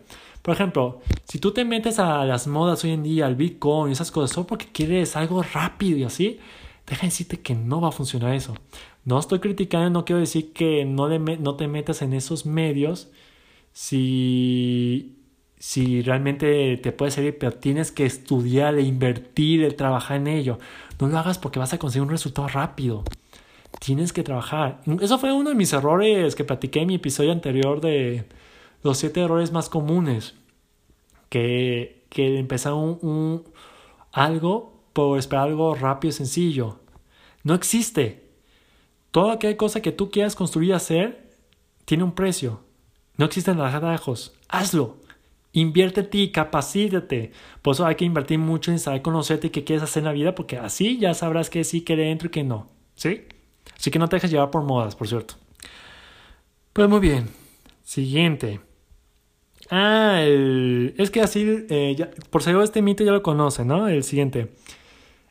Por 0.44 0.54
ejemplo, 0.54 1.00
si 1.24 1.38
tú 1.38 1.52
te 1.52 1.64
metes 1.64 1.98
a 1.98 2.22
las 2.26 2.46
modas 2.46 2.84
hoy 2.84 2.90
en 2.90 3.02
día, 3.02 3.24
al 3.24 3.34
Bitcoin 3.34 3.90
esas 3.90 4.10
cosas, 4.10 4.30
solo 4.32 4.46
porque 4.46 4.66
quieres 4.70 5.16
algo 5.16 5.42
rápido 5.42 5.96
y 5.96 6.04
así, 6.04 6.38
deja 6.86 7.06
decirte 7.06 7.40
que 7.40 7.54
no 7.54 7.80
va 7.80 7.88
a 7.88 7.92
funcionar 7.92 8.34
eso. 8.34 8.54
No 9.06 9.18
estoy 9.18 9.40
criticando, 9.40 9.88
no 9.88 10.04
quiero 10.04 10.20
decir 10.20 10.52
que 10.52 10.84
no, 10.84 11.08
no 11.08 11.56
te 11.56 11.66
metas 11.66 12.02
en 12.02 12.12
esos 12.12 12.44
medios 12.44 13.10
si 13.72 15.16
si 15.58 16.02
realmente 16.02 16.76
te 16.76 16.92
puede 16.92 17.10
servir, 17.10 17.38
pero 17.38 17.52
tienes 17.52 17.90
que 17.90 18.04
estudiar, 18.04 18.74
e 18.74 18.82
invertir, 18.82 19.64
e 19.64 19.70
trabajar 19.70 20.18
en 20.18 20.26
ello. 20.26 20.58
No 21.00 21.08
lo 21.08 21.18
hagas 21.18 21.38
porque 21.38 21.58
vas 21.58 21.72
a 21.72 21.78
conseguir 21.78 22.02
un 22.02 22.10
resultado 22.10 22.48
rápido. 22.48 23.02
Tienes 23.80 24.12
que 24.12 24.22
trabajar. 24.22 24.82
Eso 25.00 25.18
fue 25.18 25.32
uno 25.32 25.48
de 25.48 25.56
mis 25.56 25.72
errores 25.72 26.34
que 26.34 26.44
platiqué 26.44 26.82
en 26.82 26.88
mi 26.88 26.96
episodio 26.96 27.32
anterior 27.32 27.80
de 27.80 28.26
los 28.84 28.98
siete 28.98 29.22
errores 29.22 29.50
más 29.50 29.68
comunes. 29.68 30.34
Que, 31.28 32.06
que 32.10 32.38
empezar 32.38 32.74
un, 32.74 33.42
algo 34.12 34.84
por 34.92 35.18
esperar 35.18 35.48
algo 35.48 35.74
rápido 35.74 36.10
y 36.10 36.12
sencillo. 36.12 36.78
No 37.42 37.54
existe. 37.54 38.28
Toda 39.10 39.34
aquella 39.34 39.56
cosa 39.56 39.82
que 39.82 39.90
tú 39.90 40.10
quieras 40.10 40.36
construir 40.36 40.70
y 40.70 40.72
hacer 40.72 41.34
tiene 41.84 42.04
un 42.04 42.12
precio. 42.12 42.60
No 43.16 43.26
existen 43.26 43.60
atajos. 43.60 44.34
Hazlo. 44.48 44.98
Invierte 45.52 46.02
ti, 46.02 46.30
capacítate. 46.30 47.32
Por 47.62 47.74
eso 47.74 47.86
hay 47.86 47.94
que 47.94 48.04
invertir 48.04 48.38
mucho 48.38 48.70
en 48.70 48.78
saber 48.78 49.02
conocerte 49.02 49.46
y 49.46 49.50
qué 49.50 49.64
quieres 49.64 49.84
hacer 49.84 50.00
en 50.00 50.06
la 50.06 50.12
vida, 50.12 50.34
porque 50.34 50.58
así 50.58 50.98
ya 50.98 51.14
sabrás 51.14 51.48
que 51.48 51.64
sí, 51.64 51.82
que 51.82 51.96
dentro 51.96 52.28
y 52.28 52.30
que 52.30 52.44
no. 52.44 52.68
¿Sí? 52.96 53.26
Así 53.76 53.90
que 53.90 53.98
no 53.98 54.08
te 54.08 54.16
dejes 54.16 54.30
llevar 54.30 54.50
por 54.50 54.62
modas, 54.62 54.94
por 54.96 55.08
cierto. 55.08 55.34
Pues 56.72 56.88
muy 56.88 57.00
bien. 57.00 57.28
Siguiente. 57.84 58.60
Ah, 59.70 60.22
es 60.22 61.10
que 61.10 61.20
así, 61.20 61.66
eh, 61.70 61.94
ya, 61.96 62.10
por 62.30 62.42
seguro 62.42 62.64
este 62.64 62.82
mito 62.82 63.02
ya 63.04 63.12
lo 63.12 63.22
conoce, 63.22 63.64
¿no? 63.64 63.88
El 63.88 64.04
siguiente. 64.04 64.52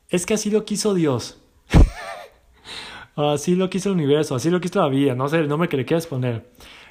Es 0.10 0.26
que 0.26 0.34
así 0.34 0.50
lo 0.50 0.66
quiso 0.66 0.94
Dios. 0.94 1.40
así 3.16 3.56
lo 3.56 3.70
quiso 3.70 3.90
el 3.90 3.96
universo, 3.96 4.36
así 4.36 4.50
lo 4.50 4.60
quiso 4.62 4.80
la 4.82 4.90
vida, 4.90 5.16
no 5.16 5.28
sé 5.30 5.38
el 5.38 5.48
nombre 5.48 5.70
que 5.70 5.78
le 5.78 5.86
quieras 5.86 6.08
poner. 6.08 6.50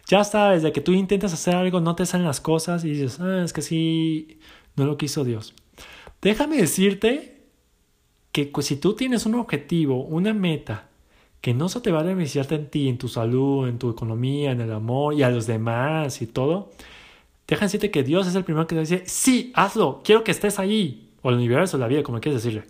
Ya 0.09 0.25
sabes, 0.25 0.63
de 0.63 0.73
que 0.73 0.81
tú 0.81 0.93
intentas 0.93 1.33
hacer 1.33 1.55
algo, 1.55 1.81
no 1.81 1.95
te 1.95 2.07
salen 2.07 2.27
las 2.27 2.41
cosas 2.41 2.85
y 2.85 2.91
dices, 2.91 3.21
ah, 3.21 3.43
es 3.45 3.53
que 3.53 3.63
sí, 3.63 4.41
no 4.77 4.85
lo 4.85 4.97
quiso 4.97 5.25
Dios. 5.25 5.55
Déjame 6.21 6.57
decirte 6.57 7.43
que 8.33 8.51
si 8.61 8.77
tú 8.77 8.95
tienes 8.95 9.27
un 9.27 9.35
objetivo, 9.35 10.05
una 10.05 10.33
meta, 10.33 10.89
que 11.41 11.55
no 11.55 11.69
se 11.69 11.81
te 11.81 11.91
va 11.91 12.01
a 12.01 12.05
beneficiarte 12.05 12.55
en 12.55 12.71
ti, 12.71 12.89
en 12.89 12.99
tu 12.99 13.09
salud, 13.09 13.69
en 13.69 13.79
tu 13.79 13.91
economía, 13.91 14.53
en 14.53 14.61
el 14.61 14.73
amor 14.73 15.15
y 15.15 15.25
a 15.25 15.31
los 15.31 15.47
demás 15.47 16.23
y 16.23 16.29
todo, 16.29 16.71
déjame 17.53 17.67
decirte 17.67 17.91
que 17.91 18.03
Dios 18.03 18.27
es 18.27 18.35
el 18.35 18.45
primero 18.45 18.67
que 18.67 18.75
te 18.75 18.81
dice, 18.81 19.03
sí, 19.07 19.53
hazlo, 19.55 20.01
quiero 20.05 20.25
que 20.25 20.31
estés 20.31 20.59
ahí, 20.59 21.11
o 21.23 21.31
el 21.31 21.37
universo, 21.37 21.79
la 21.79 21.87
vida, 21.87 22.03
como 22.03 22.21
quieras 22.21 22.43
decirle. 22.43 22.67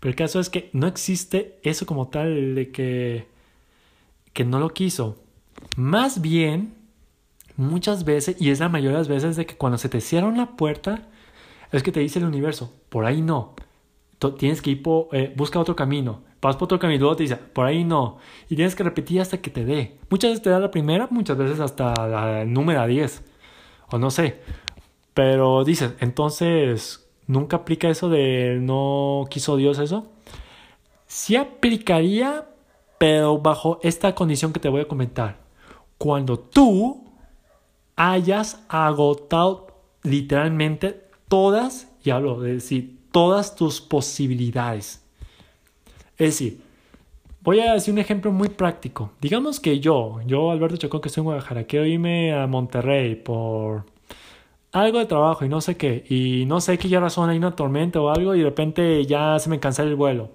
Pero 0.00 0.10
el 0.10 0.16
caso 0.16 0.40
es 0.40 0.50
que 0.50 0.70
no 0.72 0.86
existe 0.86 1.58
eso 1.62 1.86
como 1.86 2.08
tal 2.08 2.54
de 2.54 2.70
que, 2.70 3.26
que 4.32 4.44
no 4.44 4.60
lo 4.60 4.70
quiso. 4.74 5.16
Más 5.76 6.20
bien, 6.20 6.74
muchas 7.56 8.04
veces, 8.04 8.36
y 8.38 8.50
es 8.50 8.60
la 8.60 8.68
mayoría 8.68 8.98
de 8.98 8.98
las 8.98 9.08
veces 9.08 9.36
de 9.36 9.46
que 9.46 9.56
cuando 9.56 9.78
se 9.78 9.88
te 9.88 10.00
cierra 10.00 10.26
una 10.26 10.56
puerta, 10.56 11.08
es 11.72 11.82
que 11.82 11.92
te 11.92 12.00
dice 12.00 12.18
el 12.18 12.26
universo, 12.26 12.72
por 12.88 13.04
ahí 13.04 13.22
no. 13.22 13.54
Tienes 14.38 14.62
que 14.62 14.70
ir 14.70 14.82
eh, 15.12 15.32
busca 15.36 15.58
otro 15.58 15.76
camino. 15.76 16.22
Vas 16.40 16.56
por 16.56 16.64
otro 16.64 16.78
camino 16.78 16.96
y 16.96 17.00
luego 17.00 17.16
te 17.16 17.24
dice, 17.24 17.36
por 17.36 17.66
ahí 17.66 17.84
no. 17.84 18.18
Y 18.48 18.56
tienes 18.56 18.74
que 18.74 18.82
repetir 18.82 19.20
hasta 19.20 19.38
que 19.38 19.50
te 19.50 19.64
dé. 19.64 19.98
Muchas 20.10 20.30
veces 20.30 20.42
te 20.42 20.50
da 20.50 20.58
la 20.58 20.70
primera, 20.70 21.08
muchas 21.10 21.36
veces 21.36 21.60
hasta 21.60 22.06
la 22.06 22.44
número 22.44 22.86
10. 22.86 23.22
O 23.90 23.98
no 23.98 24.10
sé. 24.10 24.40
Pero 25.14 25.64
dices, 25.64 25.92
entonces, 26.00 27.08
¿nunca 27.26 27.58
aplica 27.58 27.88
eso 27.88 28.08
de 28.08 28.58
no 28.60 29.24
quiso 29.30 29.56
Dios 29.56 29.78
eso? 29.78 30.10
Sí 31.06 31.36
aplicaría, 31.36 32.48
pero 32.98 33.38
bajo 33.38 33.78
esta 33.82 34.14
condición 34.14 34.52
que 34.52 34.60
te 34.60 34.68
voy 34.68 34.82
a 34.82 34.88
comentar. 34.88 35.38
Cuando 35.98 36.38
tú 36.38 37.04
hayas 37.96 38.62
agotado 38.68 39.68
literalmente 40.02 41.04
todas, 41.28 41.88
y 42.04 42.10
hablo 42.10 42.40
de 42.40 42.54
decir, 42.54 42.98
todas 43.10 43.56
tus 43.56 43.80
posibilidades. 43.80 45.02
Es 46.18 46.38
decir, 46.38 46.65
voy 47.46 47.60
a 47.60 47.74
decir 47.74 47.94
un 47.94 48.00
ejemplo 48.00 48.32
muy 48.32 48.48
práctico. 48.48 49.12
Digamos 49.20 49.60
que 49.60 49.78
yo, 49.78 50.20
yo 50.26 50.50
Alberto 50.50 50.76
Chacón, 50.76 51.00
que 51.00 51.08
estoy 51.08 51.20
en 51.20 51.26
Guadalajara, 51.26 51.64
quiero 51.64 51.86
irme 51.86 52.34
a 52.34 52.48
Monterrey 52.48 53.14
por 53.14 53.84
algo 54.72 54.98
de 54.98 55.06
trabajo 55.06 55.44
y 55.44 55.48
no 55.48 55.60
sé 55.60 55.76
qué, 55.76 56.04
y 56.08 56.44
no 56.46 56.60
sé 56.60 56.76
qué 56.76 56.88
razón 56.98 57.30
hay 57.30 57.38
una 57.38 57.54
tormenta 57.54 58.00
o 58.00 58.10
algo 58.10 58.34
y 58.34 58.40
de 58.40 58.44
repente 58.46 59.06
ya 59.06 59.38
se 59.38 59.48
me 59.48 59.60
cancela 59.60 59.88
el 59.88 59.94
vuelo. 59.94 60.30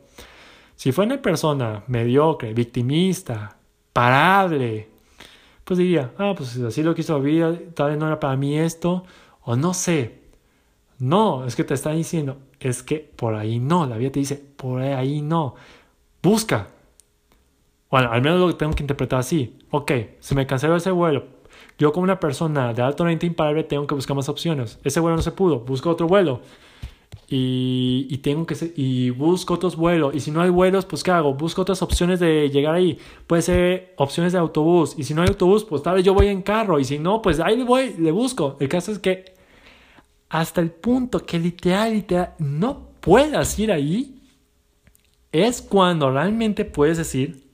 Si 0.78 0.93
fue 0.93 1.06
una 1.06 1.21
persona 1.21 1.84
mediocre, 1.88 2.54
victimista, 2.54 3.58
parable, 3.91 4.88
pues 5.65 5.80
diría, 5.80 6.12
ah, 6.17 6.34
pues 6.36 6.58
así 6.60 6.82
lo 6.82 6.95
quiso 6.95 7.19
vida, 7.19 7.54
tal 7.74 7.89
vez 7.91 8.00
no 8.00 8.08
era 8.08 8.21
para 8.21 8.38
mí 8.38 8.58
esto, 8.58 9.04
o 9.43 9.58
no 9.58 9.74
sé. 9.74 10.21
No, 10.97 11.45
es 11.45 11.58
que 11.58 11.65
te 11.65 11.74
está 11.74 11.91
diciendo, 11.91 12.38
es 12.62 12.84
que 12.84 13.00
por 13.00 13.36
ahí 13.36 13.60
no, 13.60 13.86
la 13.86 13.97
vida 13.97 14.12
te 14.13 14.19
dice, 14.19 14.41
por 14.56 14.82
ahí 14.82 15.21
no. 15.21 15.56
Busca. 16.24 16.69
Bueno, 17.91 18.10
al 18.12 18.21
menos 18.21 18.39
lo 18.39 18.56
tengo 18.56 18.73
que 18.73 18.84
interpretar 18.84 19.19
así. 19.19 19.60
Ok, 19.69 19.91
se 20.19 20.34
me 20.34 20.47
canceló 20.47 20.77
ese 20.77 20.91
vuelo. 20.91 21.25
Yo 21.77 21.91
como 21.91 22.06
una 22.06 22.19
persona 22.19 22.73
de 22.73 22.82
alto 22.82 23.04
rendimiento 23.04 23.25
imparable 23.25 23.63
tengo 23.65 23.86
que 23.86 23.95
buscar 23.95 24.15
más 24.15 24.30
opciones. 24.30 24.80
Ese 24.84 25.01
vuelo 25.01 25.17
no 25.17 25.21
se 25.21 25.32
pudo, 25.32 25.60
busco 25.60 25.89
otro 25.89 26.08
vuelo. 26.08 26.41
Y, 27.27 28.08
y, 28.10 28.17
tengo 28.19 28.45
que 28.45 28.56
y 28.75 29.10
busco 29.10 29.56
otros 29.56 29.75
vuelos. 29.75 30.15
Y 30.15 30.21
si 30.21 30.32
no 30.32 30.41
hay 30.41 30.49
vuelos 30.49 30.86
pues 30.86 31.04
qué 31.04 31.12
hago 31.12 31.34
busco 31.34 31.62
otras 31.63 31.82
opciones 31.82 32.19
de 32.21 32.49
llegar 32.49 32.75
ahí. 32.75 32.97
Puede 33.27 33.41
ser 33.41 33.93
opciones 33.97 34.32
de 34.34 34.39
autobús. 34.39 34.95
Y 34.97 35.04
si 35.04 35.13
no 35.13 35.21
hay 35.21 35.30
autobús 35.30 35.65
pues 35.65 35.84
tal 35.84 35.95
vez 35.95 36.06
yo 36.06 36.13
voy 36.13 36.27
en 36.27 36.41
carro. 36.41 36.80
Y 36.80 36.86
si 36.86 36.97
no 36.97 37.21
pues 37.21 37.39
ahí 37.41 37.58
le 37.58 37.65
voy 37.65 37.95
le 37.97 38.12
busco. 38.12 38.58
El 38.62 38.69
caso 38.69 38.91
es 38.91 38.99
que 38.99 39.34
hasta 40.30 40.62
el 40.62 40.71
punto 40.71 41.25
que 41.25 41.39
literal 41.39 41.93
literal 41.93 42.36
no 42.39 42.89
puedas 43.01 43.58
ir 43.60 43.71
ahí 43.71 44.21
es 45.32 45.62
cuando 45.62 46.12
realmente 46.12 46.65
puedes 46.65 46.97
decir 46.97 47.50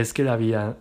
es 0.00 0.12
que 0.12 0.24
la 0.24 0.36
vida 0.36 0.76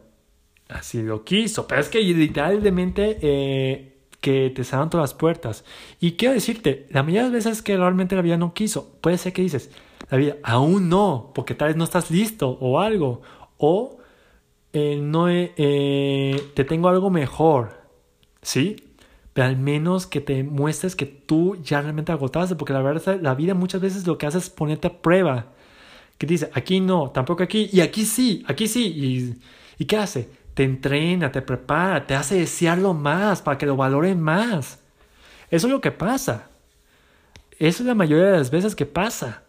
así 0.69 1.01
lo 1.01 1.23
quiso 1.23 1.67
pero 1.67 1.81
es 1.81 1.89
que 1.89 1.99
literalmente 1.99 3.17
eh, 3.21 3.93
que 4.23 4.49
te 4.55 4.63
cerraron 4.63 4.89
todas 4.89 5.11
las 5.11 5.13
puertas. 5.13 5.65
Y 5.99 6.13
quiero 6.13 6.33
decirte, 6.33 6.87
la 6.89 7.03
mayoría 7.03 7.23
de 7.23 7.27
las 7.27 7.45
veces 7.45 7.61
que 7.61 7.75
realmente 7.75 8.15
la 8.15 8.21
vida 8.21 8.37
no 8.37 8.53
quiso, 8.53 8.97
puede 9.01 9.17
ser 9.17 9.33
que 9.33 9.41
dices, 9.41 9.69
la 10.09 10.17
vida 10.17 10.37
aún 10.43 10.87
no, 10.87 11.31
porque 11.35 11.55
tal 11.55 11.67
vez 11.67 11.77
no 11.77 11.83
estás 11.83 12.09
listo 12.09 12.57
o 12.61 12.79
algo, 12.79 13.21
o 13.57 13.97
eh, 14.71 14.97
no 15.01 15.27
eh, 15.29 16.41
te 16.53 16.63
tengo 16.63 16.87
algo 16.87 17.09
mejor, 17.09 17.81
¿sí? 18.41 18.77
Pero 19.33 19.47
al 19.47 19.57
menos 19.57 20.07
que 20.07 20.21
te 20.21 20.43
muestres 20.45 20.95
que 20.95 21.05
tú 21.05 21.57
ya 21.61 21.81
realmente 21.81 22.13
agotaste, 22.13 22.55
porque 22.55 22.71
la 22.71 22.81
verdad 22.81 23.19
la 23.21 23.35
vida 23.35 23.55
muchas 23.55 23.81
veces 23.81 24.07
lo 24.07 24.17
que 24.17 24.25
hace 24.25 24.37
es 24.37 24.49
ponerte 24.49 24.87
a 24.87 25.01
prueba. 25.01 25.47
Que 26.17 26.27
dice, 26.27 26.49
aquí 26.53 26.79
no, 26.79 27.11
tampoco 27.11 27.43
aquí, 27.43 27.69
y 27.71 27.81
aquí 27.81 28.05
sí, 28.05 28.43
aquí 28.47 28.67
sí, 28.67 28.87
y, 28.87 29.83
¿y 29.83 29.85
qué 29.85 29.97
hace? 29.97 30.29
te 30.53 30.63
entrena, 30.63 31.31
te 31.31 31.41
prepara, 31.41 32.05
te 32.05 32.15
hace 32.15 32.35
desearlo 32.39 32.93
más 32.93 33.41
para 33.41 33.57
que 33.57 33.65
lo 33.65 33.75
valoren 33.75 34.21
más. 34.21 34.79
Eso 35.49 35.67
es 35.67 35.73
lo 35.73 35.81
que 35.81 35.91
pasa. 35.91 36.49
eso 37.59 37.83
es 37.83 37.87
la 37.87 37.95
mayoría 37.95 38.25
de 38.25 38.37
las 38.37 38.51
veces 38.51 38.75
que 38.75 38.85
pasa. 38.85 39.43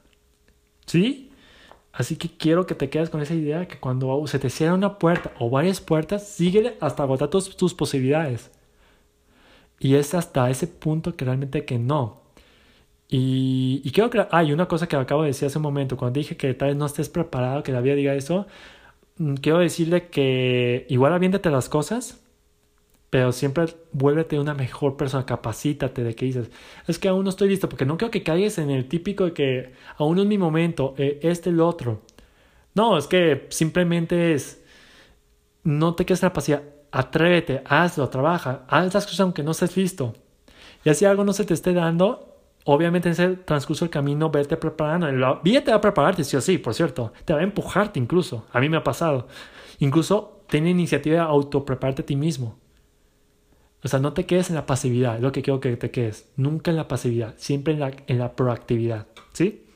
¿Sí? 0.86 1.30
Así 1.92 2.16
que 2.16 2.28
quiero 2.36 2.66
que 2.66 2.74
te 2.74 2.90
quedes 2.90 3.10
con 3.10 3.20
esa 3.22 3.34
idea 3.34 3.68
que 3.68 3.78
cuando 3.78 4.26
se 4.26 4.38
te 4.38 4.50
cierra 4.50 4.74
una 4.74 4.98
puerta 4.98 5.32
o 5.38 5.50
varias 5.50 5.80
puertas, 5.80 6.28
sigue 6.28 6.76
hasta 6.80 7.02
agotar 7.04 7.28
tus, 7.28 7.56
tus 7.56 7.74
posibilidades. 7.74 8.50
Y 9.78 9.96
es 9.96 10.14
hasta 10.14 10.50
ese 10.50 10.66
punto 10.66 11.14
que 11.16 11.24
realmente 11.24 11.64
que 11.64 11.78
no. 11.78 12.23
Y, 13.08 13.82
y 13.84 13.90
creo 13.92 14.10
que 14.10 14.26
hay 14.30 14.52
una 14.52 14.66
cosa 14.66 14.88
que 14.88 14.96
acabo 14.96 15.22
de 15.22 15.28
decir 15.28 15.46
hace 15.46 15.58
un 15.58 15.62
momento, 15.62 15.96
cuando 15.96 16.18
dije 16.18 16.36
que 16.36 16.54
tal 16.54 16.68
vez 16.68 16.76
no 16.76 16.86
estés 16.86 17.08
preparado, 17.08 17.62
que 17.62 17.72
la 17.72 17.80
vida 17.80 17.94
diga 17.94 18.14
eso, 18.14 18.46
mm, 19.18 19.34
quiero 19.36 19.58
decirle 19.58 20.08
que 20.08 20.86
igual 20.88 21.12
aviéntate 21.12 21.50
las 21.50 21.68
cosas, 21.68 22.24
pero 23.14 23.30
siempre 23.30 23.66
vuélvete 23.92 24.40
una 24.40 24.54
mejor 24.54 24.96
persona, 24.96 25.24
capacítate 25.24 26.02
de 26.02 26.16
que 26.16 26.26
dices, 26.26 26.50
es 26.88 26.98
que 26.98 27.06
aún 27.08 27.22
no 27.24 27.30
estoy 27.30 27.48
listo, 27.48 27.68
porque 27.68 27.86
no 27.86 27.96
creo 27.96 28.10
que 28.10 28.24
caigas 28.24 28.58
en 28.58 28.70
el 28.70 28.88
típico 28.88 29.26
de 29.26 29.32
que 29.32 29.72
aún 29.98 30.16
no 30.16 30.22
es 30.22 30.28
mi 30.28 30.36
momento, 30.38 30.94
eh, 30.98 31.20
este 31.22 31.50
el 31.50 31.60
otro. 31.60 32.02
No, 32.74 32.98
es 32.98 33.06
que 33.06 33.46
simplemente 33.50 34.34
es, 34.34 34.60
no 35.62 35.94
te 35.94 36.04
quedes 36.04 36.20
pasividad, 36.22 36.64
atrévete, 36.90 37.62
hazlo, 37.66 38.08
trabaja, 38.08 38.64
haz 38.68 38.92
las 38.94 39.04
cosas 39.04 39.20
aunque 39.20 39.44
no 39.44 39.52
estés 39.52 39.76
listo. 39.76 40.14
Y 40.84 40.90
así 40.90 41.04
algo 41.04 41.24
no 41.24 41.32
se 41.32 41.44
te 41.44 41.54
esté 41.54 41.72
dando, 41.72 42.33
obviamente 42.64 43.08
en 43.08 43.12
ese 43.12 43.28
transcurso 43.36 43.84
del 43.84 43.90
camino, 43.90 44.30
vete 44.30 44.56
preparando. 44.56 45.10
La 45.12 45.40
vida 45.42 45.62
te 45.62 45.70
va 45.70 45.76
a 45.76 45.80
prepararte, 45.80 46.24
sí 46.24 46.36
o 46.36 46.40
sí, 46.40 46.58
por 46.58 46.74
cierto, 46.74 47.12
te 47.24 47.32
va 47.32 47.40
a 47.40 47.42
empujarte 47.42 47.98
incluso, 47.98 48.46
a 48.52 48.60
mí 48.60 48.68
me 48.68 48.76
ha 48.76 48.84
pasado. 48.84 49.28
Incluso 49.78 50.42
ten 50.48 50.66
iniciativa 50.66 51.16
de 51.16 51.22
autoprepararte 51.22 52.02
a 52.02 52.06
ti 52.06 52.16
mismo. 52.16 52.58
O 53.82 53.88
sea, 53.88 54.00
no 54.00 54.14
te 54.14 54.24
quedes 54.24 54.48
en 54.48 54.56
la 54.56 54.64
pasividad, 54.64 55.16
es 55.16 55.22
lo 55.22 55.30
que 55.30 55.42
quiero 55.42 55.60
que 55.60 55.76
te 55.76 55.90
quedes. 55.90 56.30
Nunca 56.36 56.70
en 56.70 56.78
la 56.78 56.88
pasividad, 56.88 57.34
siempre 57.36 57.74
en 57.74 57.80
la, 57.80 57.92
en 58.06 58.18
la 58.18 58.34
proactividad. 58.34 59.06
¿Sí? 59.32 59.66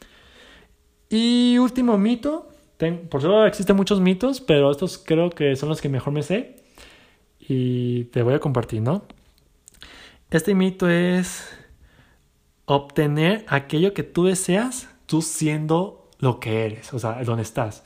Y 1.11 1.59
último 1.59 1.99
mito. 1.99 2.49
por 2.79 3.21
supuesto 3.21 3.47
existen 3.47 3.77
muchos 3.77 4.01
mitos, 4.01 4.41
pero 4.41 4.71
estos 4.71 4.97
creo 4.99 5.31
que 5.31 5.57
son 5.57 5.69
los 5.69 5.83
que 5.83 5.91
mejor 5.91 6.15
me 6.15 6.23
sé. 6.23 6.57
Y 7.39 8.05
te 8.05 8.23
voy 8.23 8.35
a 8.35 8.39
compartir, 8.41 8.81
¿no? 8.81 9.05
Este 10.31 10.55
mito 10.55 10.89
es 10.89 11.58
obtener 12.69 13.47
aquello 13.49 13.95
que 13.95 14.03
tú 14.03 14.27
deseas, 14.27 14.89
tú 15.07 15.23
siendo 15.23 16.07
lo 16.19 16.39
que 16.39 16.67
eres, 16.67 16.93
o 16.93 16.99
sea, 16.99 17.25
donde 17.25 17.43
estás. 17.43 17.83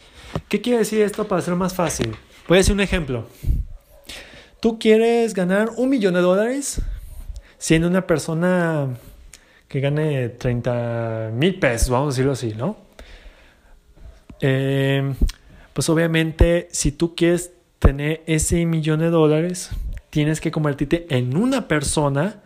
¿Qué 0.49 0.61
quiere 0.61 0.81
decir 0.81 1.03
esto 1.03 1.29
para 1.29 1.39
hacerlo 1.39 1.57
más 1.57 1.73
fácil? 1.73 2.17
Voy 2.49 2.57
a 2.57 2.59
decir 2.59 2.75
un 2.75 2.81
ejemplo. 2.81 3.27
Tú 4.61 4.81
quieres 4.81 5.35
ganar 5.35 5.71
un 5.77 5.89
millón 5.89 6.15
de 6.15 6.21
dólares 6.21 6.83
siendo 7.59 7.87
una 7.87 8.09
persona 8.09 8.89
que 9.69 9.81
gane 9.81 10.31
30 10.31 11.31
mil 11.33 11.61
pesos, 11.61 11.89
vamos 11.89 12.09
a 12.09 12.11
decirlo 12.11 12.33
así, 12.33 12.53
¿no? 12.55 12.77
Em, 14.41 15.15
pues 15.73 15.89
obviamente 15.89 16.67
si 16.73 16.91
tú 16.91 17.15
quieres 17.15 17.53
tener 17.79 18.25
ese 18.27 18.67
millón 18.67 18.99
de 18.99 19.11
dólares, 19.11 19.71
tienes 20.11 20.41
que 20.41 20.51
convertirte 20.51 21.07
en 21.09 21.37
una 21.37 21.69
persona 21.69 22.42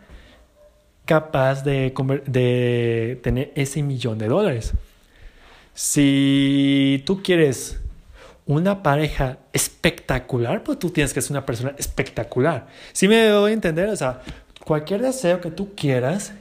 capaz 1.07 1.63
de, 1.63 3.19
tener 3.23 3.51
ese 3.55 3.81
millón 3.81 4.19
de 4.19 4.27
dólares. 4.27 4.73
Si 5.73 7.01
tú 7.05 7.23
quieres 7.23 7.79
una 8.45 8.83
pareja 8.83 9.39
espectacular, 9.53 10.63
pues 10.63 10.77
tú 10.77 10.91
tienes 10.91 11.13
que 11.13 11.21
ser 11.21 11.31
una 11.31 11.45
persona 11.45 11.73
espectacular. 11.77 12.67
Si 12.91 13.07
me 13.07 13.25
doy 13.25 13.51
a 13.51 13.53
entender, 13.53 13.89
o 13.89 13.95
sea, 13.95 14.21
cualquier 14.63 15.01
deseo 15.01 15.41
que 15.41 15.49
tú 15.49 15.73
quieras, 15.75 16.33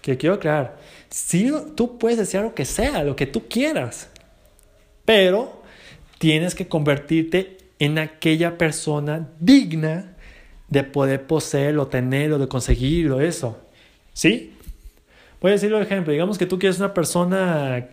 que 0.00 0.16
quiero 0.16 0.38
crear, 0.38 0.76
si 1.10 1.52
tú 1.76 1.98
puedes 1.98 2.18
desear 2.18 2.44
lo 2.44 2.54
que 2.54 2.64
sea, 2.64 3.04
lo 3.04 3.16
que 3.16 3.26
tú 3.26 3.48
quieras, 3.48 4.08
pero 5.04 5.62
tienes 6.18 6.54
que 6.54 6.68
convertirte 6.68 7.58
en 7.78 7.98
aquella 7.98 8.56
persona 8.56 9.28
digna 9.40 10.14
de 10.68 10.84
poder 10.84 11.26
poseerlo, 11.26 11.88
tenerlo, 11.88 12.38
de 12.38 12.48
conseguirlo, 12.48 13.20
eso. 13.20 13.58
¿Sí? 14.12 14.54
Voy 15.40 15.50
a 15.50 15.54
decirlo 15.54 15.78
de 15.78 15.84
ejemplo. 15.84 16.12
Digamos 16.12 16.38
que 16.38 16.46
tú 16.46 16.58
quieres 16.58 16.78
una 16.78 16.94
persona 16.94 17.88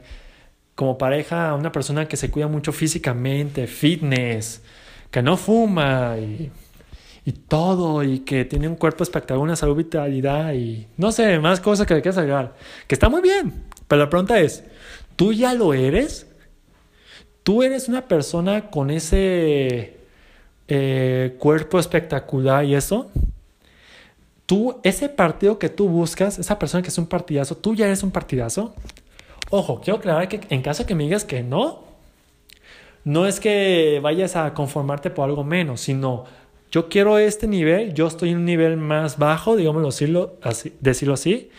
como 0.79 0.97
pareja 0.97 1.55
una 1.55 1.73
persona 1.73 2.07
que 2.07 2.15
se 2.15 2.31
cuida 2.31 2.47
mucho 2.47 2.71
físicamente, 2.71 3.67
fitness, 3.67 4.61
que 5.11 5.21
no 5.21 5.35
fuma 5.35 6.15
y, 6.17 6.49
y 7.25 7.31
todo, 7.33 8.01
y 8.01 8.19
que 8.19 8.45
tiene 8.45 8.69
un 8.69 8.75
cuerpo 8.75 9.03
espectacular, 9.03 9.43
una 9.43 9.57
salud, 9.57 9.75
vitalidad 9.75 10.53
y 10.53 10.87
no 10.95 11.11
sé, 11.11 11.37
más 11.39 11.59
cosas 11.59 11.85
que 11.85 11.95
le 11.95 12.01
quieras 12.01 12.17
agregar, 12.17 12.55
que 12.87 12.95
está 12.95 13.09
muy 13.09 13.21
bien, 13.21 13.65
pero 13.89 14.03
la 14.03 14.09
pregunta 14.09 14.39
es, 14.39 14.63
¿tú 15.17 15.33
ya 15.33 15.53
lo 15.53 15.73
eres? 15.73 16.27
¿Tú 17.43 17.61
eres 17.61 17.89
una 17.89 18.07
persona 18.07 18.69
con 18.71 18.89
ese 18.89 19.97
eh, 20.69 21.35
cuerpo 21.39 21.77
espectacular 21.77 22.63
y 22.63 22.75
eso? 22.75 23.11
Tú, 24.49 24.79
ese 24.81 25.09
partido 25.09 25.59
que 25.59 25.69
tú 25.69 25.87
buscas, 25.87 26.39
esa 26.39 26.57
persona 26.57 26.81
que 26.81 26.89
es 26.89 26.97
un 26.97 27.05
partidazo, 27.05 27.55
¿tú 27.55 27.75
ya 27.75 27.85
eres 27.85 28.01
un 28.01 28.09
partidazo? 28.09 28.73
Ojo, 29.51 29.79
quiero 29.79 29.99
aclarar 29.99 30.27
que 30.27 30.41
en 30.49 30.63
caso 30.63 30.87
que 30.87 30.95
me 30.95 31.03
digas 31.03 31.23
que 31.23 31.43
no, 31.43 31.83
no 33.03 33.27
es 33.27 33.39
que 33.39 33.99
vayas 34.01 34.35
a 34.35 34.51
conformarte 34.55 35.11
por 35.11 35.29
algo 35.29 35.43
menos, 35.43 35.81
sino 35.81 36.25
yo 36.71 36.89
quiero 36.89 37.19
este 37.19 37.47
nivel, 37.47 37.93
yo 37.93 38.07
estoy 38.07 38.31
en 38.31 38.37
un 38.37 38.45
nivel 38.45 38.75
más 38.75 39.19
bajo, 39.19 39.55
digámoslo 39.55 39.89
así, 40.41 40.73
decirlo 40.79 41.13
así. 41.13 41.51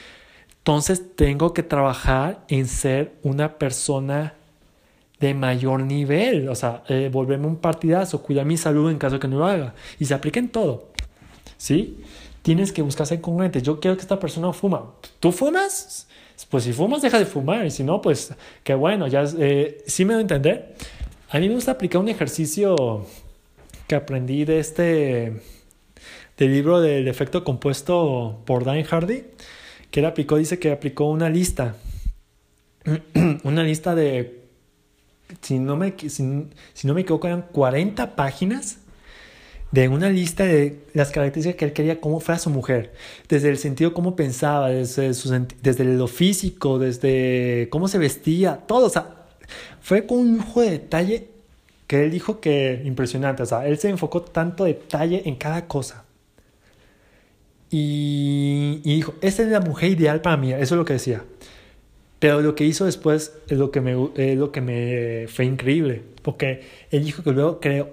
Entonces 0.59 1.14
tengo 1.14 1.55
que 1.55 1.62
trabajar 1.62 2.44
en 2.48 2.66
ser 2.66 3.12
una 3.22 3.57
persona 3.57 4.35
de 5.20 5.33
mayor 5.35 5.83
nivel, 5.83 6.48
o 6.48 6.57
sea, 6.57 6.83
eh, 6.88 7.09
volverme 7.12 7.46
un 7.46 7.59
partidazo, 7.59 8.20
cuidar 8.20 8.46
mi 8.46 8.57
salud 8.57 8.90
en 8.90 8.98
caso 8.98 9.20
que 9.20 9.29
no 9.29 9.38
lo 9.38 9.46
haga. 9.46 9.74
Y 10.00 10.07
se 10.07 10.14
aplica 10.14 10.40
en 10.40 10.48
todo, 10.48 10.88
¿sí? 11.57 12.03
Tienes 12.42 12.72
que 12.72 12.83
buscar 12.83 13.07
ser 13.07 13.20
congruente. 13.20 13.62
Yo 13.62 13.81
quiero 13.81 13.96
que 13.96 14.03
esta 14.03 14.18
persona 14.18 14.53
fuma. 14.53 14.92
¿Tú 15.20 15.33
fumas? 15.33 16.07
pues 16.48 16.64
si 16.64 16.72
fumas, 16.72 17.03
deja 17.03 17.18
de 17.18 17.26
fumar. 17.26 17.66
Y 17.66 17.70
si 17.70 17.85
no, 17.85 18.00
pues 18.00 18.33
qué 18.64 18.74
bueno, 18.74 19.07
ya 19.07 19.24
eh, 19.38 19.83
sí 19.87 20.05
me 20.05 20.14
doy 20.14 20.20
a 20.20 20.22
entender. 20.22 20.74
A 21.31 21.38
mí 21.38 21.48
me 21.48 21.55
gusta 21.55 21.72
aplicar 21.72 22.00
un 22.00 22.09
ejercicio 22.09 23.07
que 23.87 23.94
aprendí 23.94 24.44
de 24.44 24.59
este, 24.59 25.42
del 26.37 26.53
libro 26.53 26.81
del 26.81 27.09
efecto 27.09 27.44
compuesto 27.44 28.40
por 28.46 28.64
Dan 28.64 28.83
Hardy, 28.83 29.24
que 29.90 30.00
él 30.00 30.07
aplicó, 30.07 30.37
dice 30.37 30.59
que 30.59 30.72
aplicó 30.72 31.05
una 31.05 31.29
lista, 31.29 31.76
una 33.44 33.62
lista 33.62 33.94
de, 33.94 34.40
si 35.40 35.59
no 35.59 35.76
me, 35.76 35.94
si 35.98 36.22
no 36.22 36.94
me 36.94 37.03
equivoco, 37.03 37.26
eran 37.26 37.42
40 37.53 38.16
páginas 38.16 38.79
de 39.72 39.88
una 39.88 40.09
lista 40.11 40.44
de 40.44 40.80
las 40.94 41.11
características 41.11 41.59
que 41.59 41.64
él 41.66 41.72
quería 41.72 42.00
cómo 42.00 42.20
fuera 42.20 42.38
su 42.38 42.50
mujer, 42.50 42.92
desde 43.28 43.50
el 43.50 43.59
sentido 43.59 43.94
cómo 43.94 44.16
pensaba, 44.16 44.68
desde, 44.70 45.12
desde 45.62 45.85
lo 45.85 46.09
físico, 46.09 46.78
desde 46.78 47.68
cómo 47.70 47.88
se 47.88 47.98
vestía, 47.98 48.56
todo, 48.66 48.87
o 48.87 48.90
sea, 48.90 49.26
fue 49.80 50.06
con 50.06 50.18
un 50.18 50.38
lujo 50.38 50.61
de 50.62 50.70
detalle 50.72 51.28
que 51.87 52.04
él 52.04 52.11
dijo 52.11 52.40
que 52.40 52.83
impresionante, 52.85 53.42
o 53.42 53.46
sea, 53.46 53.66
él 53.66 53.78
se 53.78 53.88
enfocó 53.88 54.22
tanto 54.22 54.64
detalle 54.64 55.22
en 55.26 55.37
cada 55.37 55.66
cosa. 55.66 56.04
Y, 57.72 58.80
y 58.85 58.96
dijo, 58.96 59.14
esa 59.20 59.42
es 59.44 59.48
la 59.48 59.61
mujer 59.61 59.90
ideal 59.90 60.20
para 60.20 60.37
mí, 60.37 60.52
eso 60.52 60.74
es 60.74 60.78
lo 60.78 60.85
que 60.85 60.94
decía. 60.94 61.22
Pero 62.18 62.42
lo 62.42 62.54
que 62.54 62.64
hizo 62.64 62.85
después 62.85 63.33
es 63.48 63.59
lo 63.59 63.70
que 63.70 63.80
me, 63.80 63.96
es 64.16 64.37
lo 64.37 64.52
que 64.52 64.61
me 64.61 65.26
fue 65.28 65.46
increíble, 65.46 66.02
porque 66.22 66.62
él 66.90 67.04
dijo 67.04 67.22
que 67.22 67.33
luego 67.33 67.61
creo, 67.61 67.90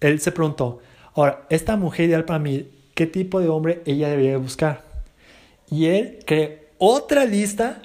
él 0.00 0.20
se 0.20 0.32
preguntó, 0.32 0.80
Ahora, 1.18 1.46
esta 1.50 1.76
mujer 1.76 2.06
ideal 2.08 2.24
para 2.24 2.38
mí, 2.38 2.68
¿qué 2.94 3.04
tipo 3.04 3.40
de 3.40 3.48
hombre 3.48 3.82
ella 3.86 4.08
debería 4.08 4.38
buscar? 4.38 4.84
Y 5.68 5.86
él 5.86 6.20
creó 6.24 6.60
otra 6.78 7.24
lista 7.24 7.82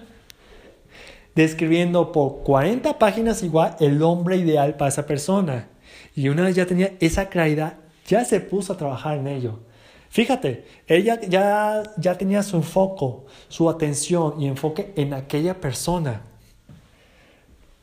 describiendo 1.34 2.12
por 2.12 2.44
40 2.44 3.00
páginas 3.00 3.42
igual 3.42 3.76
el 3.80 4.04
hombre 4.04 4.38
ideal 4.38 4.78
para 4.78 4.90
esa 4.90 5.08
persona. 5.08 5.68
Y 6.16 6.30
una 6.30 6.44
vez 6.44 6.56
ya 6.56 6.68
tenía 6.68 6.94
esa 7.00 7.30
claridad, 7.30 7.78
ya 8.06 8.24
se 8.24 8.40
puso 8.40 8.74
a 8.74 8.78
trabajar 8.78 9.18
en 9.18 9.26
ello. 9.26 9.62
Fíjate, 10.10 10.66
ella 10.86 11.20
ya, 11.22 11.82
ya 11.98 12.16
tenía 12.16 12.44
su 12.44 12.62
foco, 12.62 13.26
su 13.48 13.68
atención 13.68 14.40
y 14.40 14.46
enfoque 14.46 14.94
en 14.96 15.12
aquella 15.16 15.60
persona. 15.60 16.22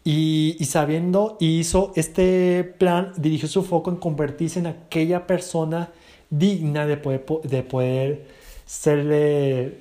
Y, 0.02 0.56
sabiendo, 0.64 1.36
hizo 1.40 1.92
este 1.94 2.64
plan, 2.78 3.12
dirigió 3.16 3.48
su 3.48 3.62
foco 3.62 3.90
en 3.90 3.96
convertirse 3.96 4.58
en 4.58 4.66
aquella 4.66 5.26
persona 5.26 5.90
digna 6.30 6.86
de 6.86 6.96
poder, 6.96 7.24
de 7.44 7.62
poder 7.62 8.26
serle 8.64 9.80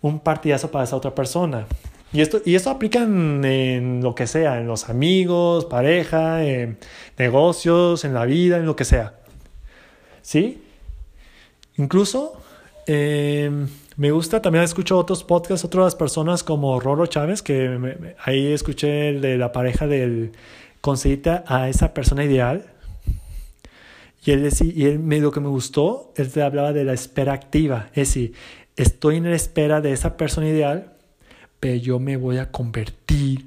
un 0.00 0.18
partidazo 0.20 0.70
para 0.70 0.84
esa 0.84 0.96
otra 0.96 1.14
persona. 1.14 1.66
Y 2.12 2.22
esto, 2.22 2.40
y 2.44 2.56
esto 2.56 2.70
aplica 2.70 3.02
en, 3.02 4.00
lo 4.02 4.16
que 4.16 4.26
sea, 4.26 4.58
en 4.58 4.66
los 4.66 4.88
amigos, 4.88 5.64
pareja, 5.64 6.44
en 6.44 6.78
negocios, 7.16 8.04
en 8.04 8.14
la 8.14 8.24
vida, 8.24 8.56
en 8.56 8.66
lo 8.66 8.74
que 8.74 8.84
sea. 8.84 9.14
¿Sí? 10.22 10.64
Incluso 11.76 12.40
Em, 12.92 13.68
me 13.96 14.10
gusta, 14.12 14.40
también 14.40 14.64
escucho 14.64 14.98
otros 14.98 15.24
podcasts, 15.24 15.64
otras 15.64 15.94
personas 15.94 16.42
como 16.42 16.78
Roro 16.80 17.06
Chávez, 17.06 17.42
que 17.42 18.14
ahí 18.24 18.52
escuché 18.52 19.08
el 19.08 19.20
de 19.20 19.36
la 19.36 19.52
pareja 19.52 19.86
del 19.86 20.32
conseguirte 20.80 21.42
a 21.46 21.68
esa 21.68 21.92
persona 21.92 22.24
ideal. 22.24 22.66
Y 24.24 24.32
él, 24.32 24.42
decía, 24.42 24.72
y 24.74 24.84
él 24.84 24.98
me, 24.98 25.18
lo 25.18 25.32
que 25.32 25.40
me 25.40 25.48
gustó, 25.48 26.12
él 26.16 26.30
te 26.30 26.42
hablaba 26.42 26.72
de 26.72 26.84
la 26.84 26.92
espera 26.92 27.32
activa. 27.32 27.88
Es 27.88 28.08
decir, 28.08 28.34
estoy 28.76 29.16
en 29.16 29.24
la 29.24 29.36
espera 29.36 29.80
de 29.80 29.92
esa 29.92 30.16
persona 30.16 30.48
ideal, 30.48 30.92
pero 31.58 31.76
yo 31.76 31.98
me 31.98 32.16
voy 32.16 32.38
a 32.38 32.50
convertir 32.50 33.46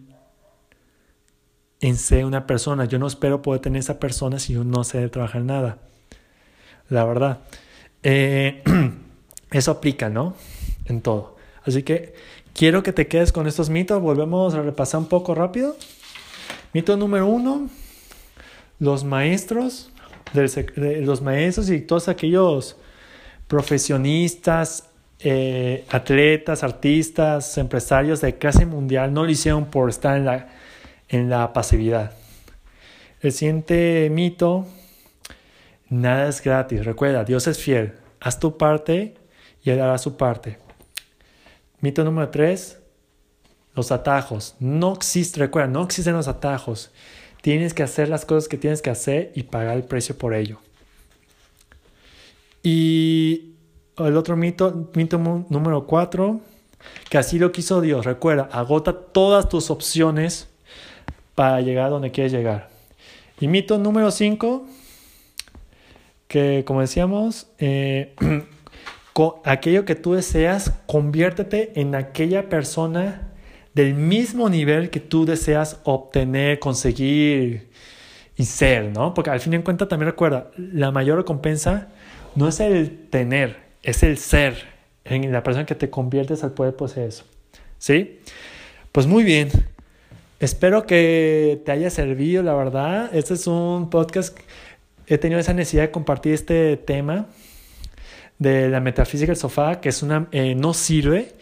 en 1.80 1.96
ser 1.96 2.26
una 2.26 2.48
persona. 2.48 2.86
Yo 2.86 2.98
no 2.98 3.08
espero 3.08 3.42
poder 3.42 3.62
tener 3.62 3.80
esa 3.80 4.00
persona 4.00 4.40
si 4.40 4.54
yo 4.54 4.64
no 4.64 4.84
sé 4.84 5.08
trabajar 5.10 5.44
nada. 5.44 5.78
La 6.90 7.06
verdad. 7.06 7.40
Eh, 8.02 8.64
eso 9.54 9.72
aplica, 9.72 10.10
¿no? 10.10 10.36
En 10.86 11.02
todo. 11.02 11.38
Así 11.64 11.84
que 11.84 12.14
quiero 12.54 12.84
que 12.84 12.92
te 12.92 13.08
quedes 13.08 13.32
con 13.32 13.48
estos 13.48 13.70
mitos. 13.70 14.02
Volvemos 14.02 14.54
a 14.56 14.62
repasar 14.62 15.00
un 15.00 15.08
poco 15.08 15.36
rápido. 15.36 15.78
Mito 16.74 16.98
número 16.98 17.28
uno. 17.28 17.70
Los 18.80 19.04
maestros, 19.04 19.92
de 20.34 21.02
los 21.02 21.22
maestros 21.22 21.70
y 21.70 21.80
todos 21.80 22.10
aquellos 22.10 22.76
profesionistas, 23.48 24.90
eh, 25.20 25.86
atletas, 25.90 26.64
artistas, 26.64 27.58
empresarios 27.58 28.20
de 28.20 28.38
clase 28.38 28.66
mundial 28.66 29.14
no 29.14 29.24
lo 29.24 29.30
hicieron 29.30 29.66
por 29.66 29.90
estar 29.90 30.18
en 30.18 30.26
la, 30.26 30.50
en 31.08 31.30
la 31.30 31.54
pasividad. 31.54 32.12
El 33.22 33.32
siguiente 33.32 34.10
mito, 34.12 34.66
nada 35.90 36.28
es 36.28 36.42
gratis. 36.42 36.84
Recuerda, 36.84 37.24
Dios 37.24 37.48
es 37.48 37.60
fiel. 37.60 37.94
Haz 38.20 38.40
tu 38.40 38.58
parte 38.58 39.14
y 39.64 39.70
Él 39.70 39.82
hará 39.82 39.98
su 39.98 40.18
parte. 40.18 40.58
Mito 41.80 42.04
número 42.04 42.30
tres, 42.30 42.80
los 43.76 43.92
atajos. 43.92 44.56
No 44.60 44.94
existe, 44.94 45.40
recuerda, 45.40 45.70
no 45.70 45.84
existen 45.84 46.14
los 46.14 46.28
atajos. 46.28 46.92
Tienes 47.42 47.74
que 47.74 47.84
hacer 47.84 48.10
las 48.10 48.26
cosas 48.26 48.48
que 48.48 48.58
tienes 48.58 48.82
que 48.82 48.90
hacer 48.90 49.32
y 49.36 49.44
pagar 49.44 49.76
el 49.76 49.84
precio 49.84 50.18
por 50.18 50.34
ello. 50.34 50.60
Y 52.62 53.54
el 53.98 54.16
otro 54.16 54.38
mito, 54.38 54.90
mito 54.96 55.18
número 55.18 55.86
cuatro, 55.86 56.40
que 57.10 57.18
así 57.18 57.38
lo 57.40 57.52
quiso 57.52 57.82
Dios. 57.82 58.06
Recuerda, 58.06 58.50
agota 58.52 58.94
todas 58.94 59.50
tus 59.50 59.70
opciones 59.70 60.48
para 61.36 61.62
llegar 61.62 61.90
donde 61.90 62.12
quieres 62.12 62.32
llegar. 62.32 62.70
Y 63.40 63.48
mito 63.48 63.78
número 63.78 64.12
5, 64.12 64.66
que 66.28 66.64
como 66.66 66.82
decíamos, 66.82 67.48
eh, 67.58 68.16
aquello 69.46 69.86
que 69.86 69.96
tú 69.96 70.14
deseas, 70.14 70.74
conviértete 70.86 71.80
en 71.80 71.96
aquella 71.96 72.50
persona 72.50 73.30
del 73.74 73.94
mismo 73.94 74.50
nivel 74.50 74.90
que 74.90 75.00
tú 75.00 75.26
deseas 75.26 75.80
obtener, 75.84 76.60
conseguir 76.60 77.70
y 78.36 78.46
ser, 78.46 78.92
¿no? 78.92 79.14
Porque 79.14 79.30
al 79.30 79.40
fin 79.40 79.54
y 79.54 79.56
al 79.58 79.64
cuentas 79.64 79.88
también 79.88 80.10
recuerda, 80.10 80.52
la 80.58 80.92
mayor 80.92 81.18
recompensa 81.18 81.90
no 82.36 82.48
es 82.48 82.60
el 82.60 83.08
tener, 83.10 83.58
es 83.84 84.04
el 84.04 84.18
ser 84.18 84.56
en 85.06 85.32
la 85.32 85.44
persona 85.44 85.66
que 85.66 85.76
te 85.76 85.90
conviertes 85.90 86.44
al 86.44 86.54
poder 86.54 86.76
poseer 86.76 87.10
eso. 87.10 87.26
¿Sí? 87.78 88.20
Pues 88.92 89.08
muy 89.08 89.24
bien. 89.24 89.50
Espero 90.40 90.86
que 90.86 91.62
te 91.66 91.72
haya 91.72 91.90
servido, 91.90 92.44
la 92.44 92.54
verdad. 92.54 93.10
Este 93.14 93.34
es 93.34 93.48
un 93.48 93.90
podcast. 93.90 94.38
He 95.08 95.18
tenido 95.18 95.40
esa 95.40 95.54
necesidad 95.54 95.84
de 95.84 95.92
compartir 95.92 96.34
este 96.34 96.78
tema 96.78 97.28
de 98.40 98.70
la 98.70 98.80
metafísica 98.80 99.32
del 99.32 99.38
sofá, 99.38 99.80
que 99.80 99.90
es 99.90 100.04
una, 100.04 100.28
eh, 100.32 100.56
no 100.56 100.74
sirve 100.74 101.34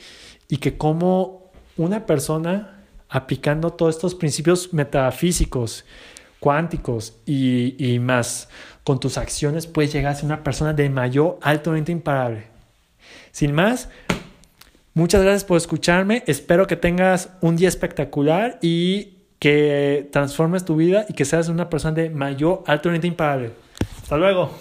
y 0.47 0.57
que 0.57 0.77
como 0.77 1.51
una 1.77 2.05
persona 2.05 2.83
aplicando 3.09 3.71
todos 3.71 3.95
estos 3.95 4.15
principios 4.15 4.73
metafísicos, 4.73 5.85
cuánticos 6.39 7.15
y, 7.25 7.75
y 7.77 7.99
más 7.99 8.49
con 8.83 8.99
tus 8.99 9.17
acciones 9.17 9.67
puedes 9.67 9.93
llegar 9.93 10.13
a 10.13 10.15
ser 10.15 10.25
una 10.25 10.43
persona 10.43 10.73
de 10.73 10.89
mayor 10.89 11.39
altamente 11.41 11.91
imparable. 11.91 12.47
Sin 13.31 13.53
más, 13.53 13.89
Muchas 14.93 15.21
gracias 15.21 15.45
por 15.45 15.55
escucharme. 15.55 16.21
Espero 16.27 16.67
que 16.67 16.75
tengas 16.75 17.29
un 17.39 17.55
día 17.55 17.69
espectacular 17.69 18.59
y 18.61 19.19
que 19.39 20.09
transformes 20.11 20.65
tu 20.65 20.75
vida 20.75 21.05
y 21.07 21.13
que 21.13 21.23
seas 21.23 21.47
una 21.47 21.69
persona 21.69 21.93
de 21.93 22.09
mayor 22.09 22.63
nivel 22.67 23.05
imparable. 23.05 23.51
Hasta 24.03 24.17
luego. 24.17 24.51